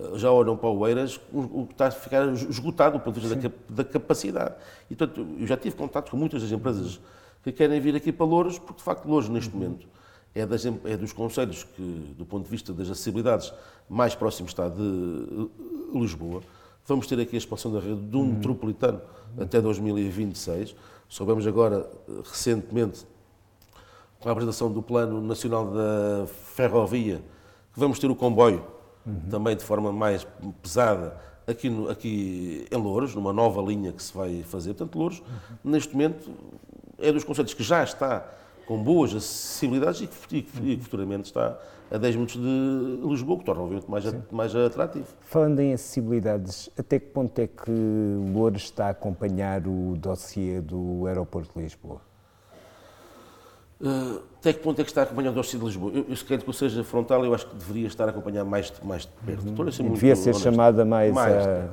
[0.00, 3.28] eh, já olham para o Eiras, o que está a ficar esgotado do ponto de
[3.28, 4.56] vista da, da, capacidade.
[4.90, 6.98] E, portanto, eu já tive contato com muitas das empresas
[7.44, 9.60] que querem vir aqui para Louros, porque, de facto, Louros, neste uhum.
[9.62, 9.86] momento,
[10.34, 13.52] é, das, é, dos conselhos que, do ponto de vista das acessibilidades,
[13.88, 16.42] mais próximo está de eh, Lisboa.
[16.90, 18.32] Vamos ter aqui a expansão da rede do uhum.
[18.32, 19.00] metropolitano
[19.38, 20.74] até 2026.
[21.08, 21.88] Soubemos agora,
[22.24, 23.06] recentemente,
[24.18, 27.22] com a apresentação do Plano Nacional da Ferrovia,
[27.72, 28.64] que vamos ter o comboio
[29.06, 29.20] uhum.
[29.30, 30.26] também de forma mais
[30.60, 31.16] pesada
[31.46, 34.74] aqui, no, aqui em Louros, numa nova linha que se vai fazer.
[34.74, 35.70] Portanto, Louros, uhum.
[35.70, 36.28] neste momento,
[36.98, 38.28] é dos conselhos que já está
[38.70, 40.00] com boas acessibilidades
[40.30, 41.58] e que futuramente está
[41.90, 45.06] a 10 minutos de Lisboa, que torna obviamente mais, mais atrativo.
[45.22, 47.72] Falando em acessibilidades, até que ponto é que
[48.32, 52.00] Loures está a acompanhar o dossiê do aeroporto de Lisboa?
[53.80, 55.90] Uh, até que ponto é que está a acompanhar o dossiê de Lisboa?
[55.92, 58.44] Eu, eu se quer que eu seja frontal, eu acho que deveria estar a acompanhar
[58.44, 59.48] mais, mais de perto.
[59.48, 59.72] Uhum.
[59.72, 60.44] Ser devia ser honesto.
[60.44, 61.70] chamada mais, mais a...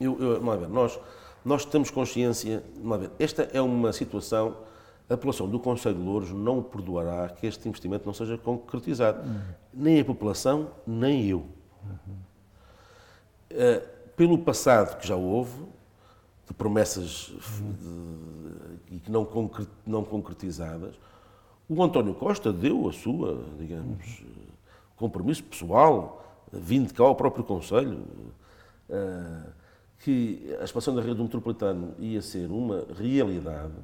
[0.00, 0.98] Eu, eu, ver, nós,
[1.44, 2.64] nós temos consciência,
[2.98, 4.66] ver, esta é uma situação
[5.08, 9.22] a população do Conselho de Louros não perdoará que este investimento não seja concretizado.
[9.22, 9.40] Uhum.
[9.72, 11.38] Nem a população, nem eu.
[11.84, 12.16] Uhum.
[13.52, 15.64] Uh, pelo passado que já houve,
[16.46, 17.32] de promessas
[18.90, 19.28] e que não,
[19.84, 20.94] não concretizadas,
[21.68, 24.22] o António Costa deu a sua, digamos,
[24.96, 28.04] compromisso pessoal, vindo cá ao próprio Conselho,
[28.88, 29.50] uh,
[30.00, 33.74] que a expansão da rede metropolitana ia ser uma realidade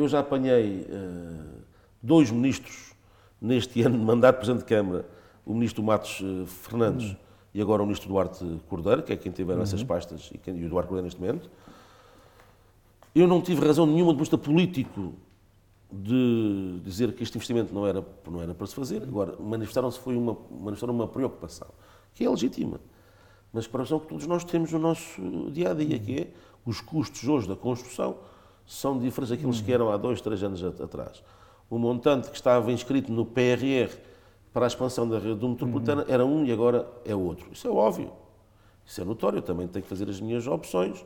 [0.00, 1.62] eu já apanhei uh,
[2.02, 2.94] dois ministros
[3.40, 5.06] neste ano de mandato de Presidente de Câmara,
[5.44, 7.16] o ministro Matos uh, Fernandes uhum.
[7.54, 9.62] e agora o ministro Duarte Cordeiro, que é quem tiver uhum.
[9.62, 11.50] essas pastas, e, quem, e o Duarte Cordeiro neste momento.
[13.14, 15.14] Eu não tive razão nenhuma do vista político
[15.92, 20.16] de dizer que este investimento não era, não era para se fazer, agora manifestaram-se foi
[20.16, 21.66] uma, manifestaram uma preocupação,
[22.14, 22.80] que é legítima,
[23.52, 26.28] mas preocupação que todos nós temos no nosso dia a dia, que é
[26.64, 28.18] os custos hoje da construção
[28.70, 31.24] são diferentes daqueles que eram há dois, três anos atrás.
[31.68, 33.92] O montante que estava inscrito no PRR
[34.52, 37.48] para a expansão da rede do metropolitana era um e agora é outro.
[37.50, 38.12] Isso é óbvio,
[38.86, 41.04] isso é notório, eu também tenho que fazer as minhas opções.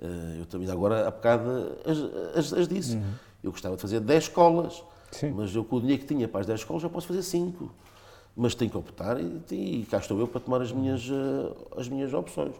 [0.00, 2.96] Eh, eu também agora há bocado as, as, as disse.
[2.96, 3.12] Uhum.
[3.44, 5.32] Eu gostava de fazer 10 escolas, Sim.
[5.32, 7.70] mas eu com o dinheiro que tinha para as 10 escolas já posso fazer 5.
[8.34, 11.90] Mas tenho que optar e, e cá estou eu para tomar as minhas, eh, as
[11.90, 12.54] minhas opções.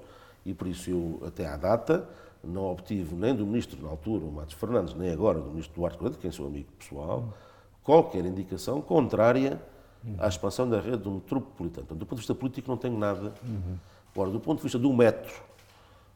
[0.45, 2.07] E por isso eu, até à data,
[2.45, 5.99] não obtive nem do Ministro na altura, o Matos Fernandes, nem agora do Ministro Duarte
[6.11, 7.33] de quem sou amigo pessoal,
[7.83, 9.61] qualquer indicação contrária
[10.19, 11.87] à expansão da rede do metropolitano.
[11.87, 13.33] do ponto de vista político não tenho nada.
[13.45, 13.79] Uhum.
[14.13, 15.33] Agora, do ponto de vista do metro,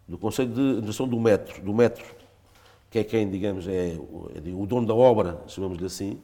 [0.06, 2.04] do Conselho de Administração do metro, do metro,
[2.90, 6.20] que é quem, digamos, é, é o dono da obra, chamamos-lhe assim,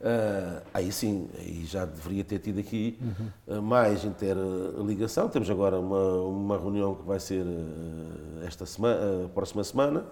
[0.00, 2.98] Uh, aí sim, aí já deveria ter tido aqui
[3.48, 5.28] uh, mais interligação.
[5.28, 10.06] Temos agora uma, uma reunião que vai ser uh, esta semana, próxima semana.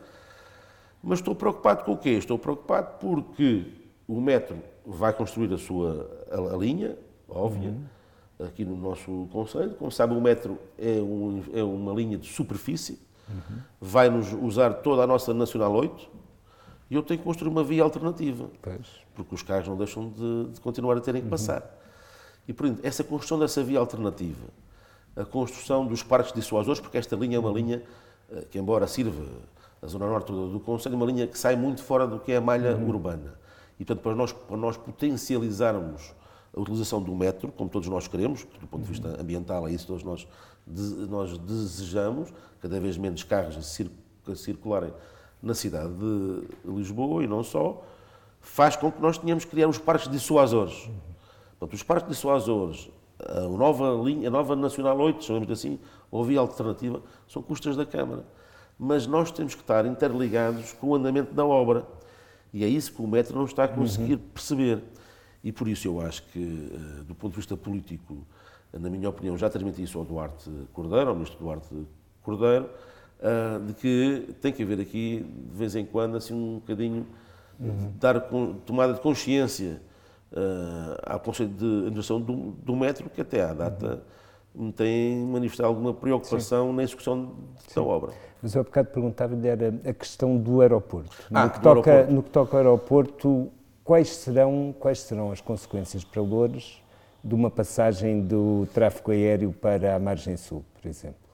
[1.01, 2.11] Mas estou preocupado com o quê?
[2.11, 3.64] Estou preocupado porque
[4.09, 8.47] o metro vai construir a sua a, a linha, óbvia, uhum.
[8.47, 9.74] aqui no nosso Conselho.
[9.74, 13.59] Como sabe, o metro é, um, é uma linha de superfície, uhum.
[13.80, 16.26] vai nos usar toda a nossa Nacional 8
[16.91, 18.49] e eu tenho que construir uma via alternativa.
[18.62, 18.87] Pois.
[19.14, 21.30] Porque os carros não deixam de, de continuar a terem que uhum.
[21.30, 21.62] passar.
[22.47, 24.47] E, por isso, essa construção dessa via alternativa,
[25.16, 27.57] a construção dos parques dissuasores, porque esta linha é uma uhum.
[27.57, 27.82] linha
[28.30, 29.24] eh, que, embora sirva
[29.82, 32.37] a zona norte do Conselho, é uma linha que sai muito fora do que é
[32.37, 32.89] a malha uhum.
[32.89, 33.34] urbana.
[33.80, 36.14] E, portanto, para nós, para nós potencializarmos
[36.55, 39.20] a utilização do metro, como todos nós queremos, do ponto de vista uhum.
[39.20, 40.28] ambiental, é isso que todos nós,
[41.09, 44.93] nós desejamos, cada vez menos carros a circularem
[45.47, 47.82] na cidade de Lisboa e não só,
[48.40, 50.90] faz com que nós tenhamos que criar os parques dissuasores.
[51.59, 55.78] Portanto, os parques dissuasores, a nova, linha, a nova Nacional 8, chamamos assim,
[56.11, 58.24] ou via alternativa, são custas da Câmara.
[58.78, 61.86] Mas nós temos que estar interligados com o andamento da obra.
[62.53, 64.28] E é isso que o metro não está a conseguir uhum.
[64.34, 64.82] perceber.
[65.42, 68.26] E por isso eu acho que, eh, do ponto de vista político,
[68.72, 71.74] na minha opinião, já transmiti isso ao Duarte Cordeiro, ao Ministro Duarte
[72.22, 72.68] Cordeiro,
[73.67, 77.07] de que tem que haver aqui, de vez em quando, assim um bocadinho,
[77.59, 77.93] uhum.
[77.99, 78.21] dar
[78.64, 79.81] tomada de consciência
[80.33, 84.03] uh, ao Conselho de Administração do, do, Metro, que até à data
[84.55, 84.71] uhum.
[84.71, 86.77] tem manifestado alguma preocupação Sim.
[86.77, 87.35] na execução
[87.75, 88.12] da obra.
[88.43, 91.17] Mas eu há bocado perguntava-lhe era a questão do aeroporto.
[91.31, 92.14] No, ah, que toca, aeroporto.
[92.14, 93.53] no que toca ao aeroporto,
[93.83, 96.83] quais serão, quais serão as consequências para Loures
[97.25, 101.26] de uma passagem do tráfego aéreo para a margem sul, por exemplo?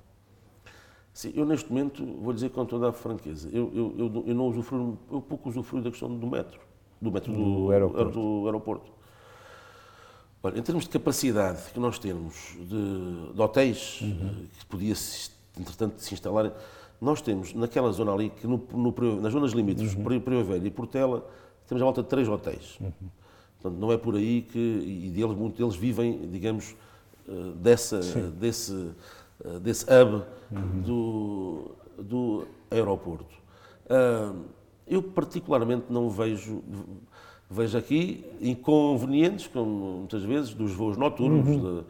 [1.13, 4.49] Sim, eu neste momento, vou dizer com toda a franqueza, eu, eu, eu, eu não
[4.49, 6.59] usufruo, eu pouco usufruo da questão do metro,
[7.01, 8.11] do metro do, do, aeroporto.
[8.13, 8.93] do aeroporto.
[10.43, 14.47] Olha, em termos de capacidade que nós temos de, de hotéis, uhum.
[14.59, 14.95] que podia,
[15.59, 16.51] entretanto, se instalarem,
[17.01, 20.21] nós temos naquela zona ali, que no, no, nas zonas limites, uhum.
[20.21, 21.29] Primavera e Portela,
[21.69, 22.79] temos a volta de três hotéis.
[22.81, 22.91] Uhum.
[23.61, 26.75] Portanto, não é por aí que, e deles, muitos deles vivem, digamos,
[27.29, 28.01] eh, dessa,
[28.31, 28.91] desse eh,
[29.61, 30.81] desse hub uhum.
[30.83, 33.43] do, do aeroporto.
[34.87, 36.63] Eu, particularmente, não vejo,
[37.49, 41.85] vejo aqui inconvenientes, como muitas vezes, dos voos noturnos, uhum.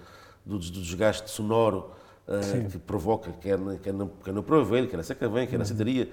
[0.47, 1.91] de, do, desgaste sonoro
[2.29, 5.59] uh, que provoca, quer, quer, no, quer no Proveiro, quer na Sacavém, quer uhum.
[5.61, 6.11] na Citaria,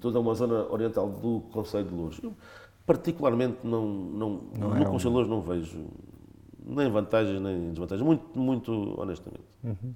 [0.00, 2.20] toda uma zona oriental do Conselho de Lourdes.
[2.22, 2.34] Eu,
[2.84, 5.86] particularmente, não, não, não no é Conselho de Lourdes não vejo
[6.66, 9.46] nem vantagens nem desvantagens, muito, muito honestamente.
[9.64, 9.94] Uhum.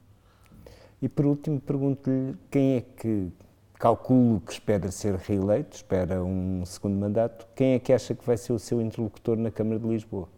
[1.02, 3.28] E por último, pergunto-lhe quem é que
[3.74, 8.36] calculo que espera ser reeleito, espera um segundo mandato, quem é que acha que vai
[8.36, 10.28] ser o seu interlocutor na Câmara de Lisboa?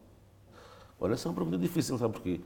[0.98, 2.40] Olha, essa é uma pergunta difícil, sabe porquê?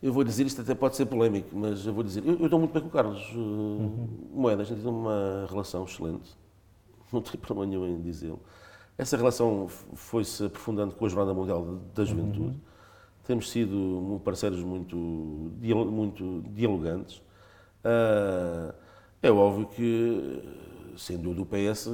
[0.00, 2.60] Eu vou dizer, isto até pode ser polémico, mas eu vou dizer, eu, eu estou
[2.60, 4.08] muito bem com o Carlos uh, uhum.
[4.32, 6.38] Moeda, a gente tem uma relação excelente,
[7.12, 8.40] não tenho problema nenhum em dizê-lo.
[8.96, 12.40] Essa relação foi-se aprofundando com a Jornada Mundial da Juventude.
[12.40, 12.60] Uhum.
[13.26, 17.20] Temos sido parceiros muito, muito dialogantes.
[17.82, 18.74] Ah,
[19.22, 20.42] é óbvio que,
[20.96, 21.88] sendo eu do PS,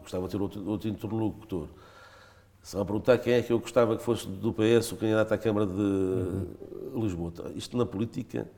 [0.00, 1.68] gostava de ter outro, outro interlocutor.
[2.62, 5.38] Se me perguntar quem é que eu gostava que fosse do PS o candidato à
[5.38, 6.46] Câmara de uhum.
[6.96, 7.32] Lisboa.
[7.54, 8.48] Isto na política,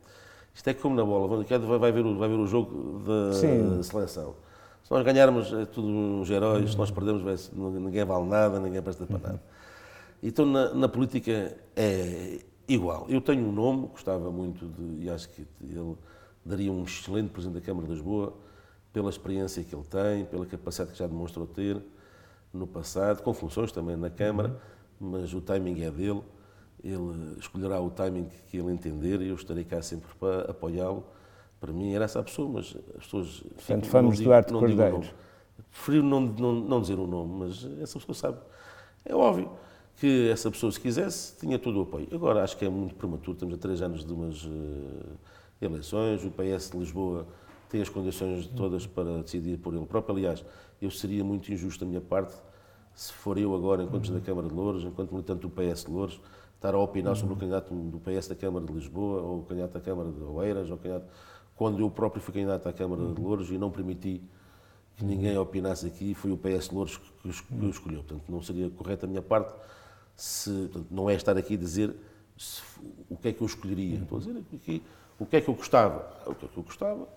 [0.55, 1.45] isto é como na bola.
[1.79, 3.83] Vai ver o, vai ver o jogo da Sim.
[3.83, 4.35] seleção.
[4.85, 6.63] Se nós ganharmos, é tudo uns heróis.
[6.63, 6.69] Uhum.
[6.69, 9.43] Se nós perdermos, ninguém vale nada, ninguém presta para nada.
[10.27, 13.07] Então, na, na, política é igual.
[13.09, 15.95] Eu tenho um nome, gostava muito de, e acho que ele
[16.45, 18.35] daria um excelente Presidente da Câmara de Lisboa,
[18.93, 21.81] pela experiência que ele tem, pela capacidade que já demonstrou ter,
[22.53, 24.61] no passado, com funções também na Câmara,
[25.01, 26.23] mas o timing é dele.
[26.83, 31.05] Ele escolherá o timing que ele entender e eu estarei cá sempre para apoiá-lo.
[31.61, 33.45] Para mim era essa a pessoa, mas as pessoas.
[33.55, 35.03] Portanto, vamos Duarte não Cordeiro.
[35.71, 38.39] Prefiro não, não, não dizer o nome, mas essa pessoa sabe.
[39.05, 39.51] É óbvio
[39.97, 42.09] que essa pessoa, se quisesse, tinha todo o apoio.
[42.13, 45.19] Agora, acho que é muito prematuro, estamos a três anos de umas uh,
[45.61, 47.27] eleições, o PS de Lisboa
[47.69, 50.15] tem as condições todas para decidir por ele próprio.
[50.17, 50.45] Aliás,
[50.81, 52.35] eu seria muito injusto da minha parte
[52.97, 56.19] se for eu agora, enquanto da Câmara de Louros, enquanto militante do PS de Louros,
[56.55, 59.73] estar a opinar sobre o candidato do PS da Câmara de Lisboa, ou o candidato
[59.73, 61.07] da Câmara de Oeiras, ou o candidato...
[61.55, 64.23] quando eu próprio fui candidato à Câmara de Louros e não permiti
[64.97, 68.03] que ninguém opinasse aqui, foi o PS de Louros que, o escolheu.
[68.03, 69.53] Portanto, não seria correto da minha parte,
[70.17, 71.95] se, portanto, não é estar aqui a dizer
[72.37, 72.63] se,
[73.09, 73.99] o que é que eu escolheria.
[73.99, 74.83] Estou a dizer aqui
[75.19, 76.11] o que é que eu gostava.
[76.27, 77.09] O que é que eu gostava?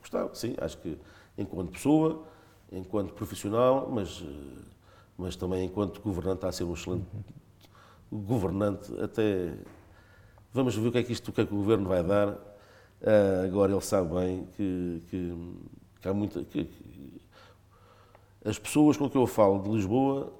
[0.00, 0.98] Gostava, sim, acho que
[1.36, 2.24] enquanto pessoa,
[2.72, 4.24] enquanto profissional, mas,
[5.16, 7.06] mas também enquanto governante, está a ser um excelente
[8.10, 8.92] governante.
[9.00, 9.54] Até
[10.52, 12.28] vamos ver o que é que isto, o que é que o governo vai dar.
[13.00, 15.54] Uh, agora ele sabe bem que, que,
[16.00, 16.42] que há muita.
[16.44, 17.20] Que, que,
[18.44, 20.32] as pessoas com que eu falo de Lisboa,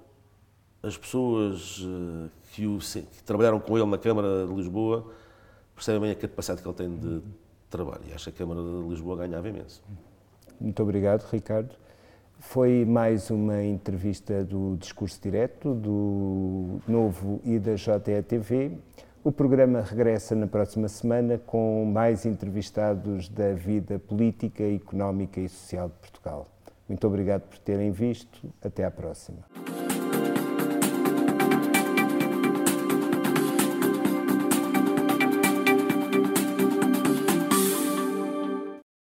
[0.83, 5.11] as pessoas uh, que, o, que trabalharam com ele na Câmara de Lisboa,
[5.75, 7.23] percebem bem a capacidade que ele tem de
[7.71, 8.03] trabalho.
[8.09, 9.83] E acho que a Câmara de Lisboa ganhava imenso.
[10.61, 11.75] Muito obrigado, Ricardo.
[12.41, 18.79] Foi mais uma entrevista do Discurso Direto, do Novo e da JETV.
[19.25, 25.89] O programa regressa na próxima semana com mais entrevistados da vida política, económica e social
[25.89, 26.49] de Portugal.
[26.89, 28.49] Muito obrigado por terem visto.
[28.63, 29.39] Até à próxima.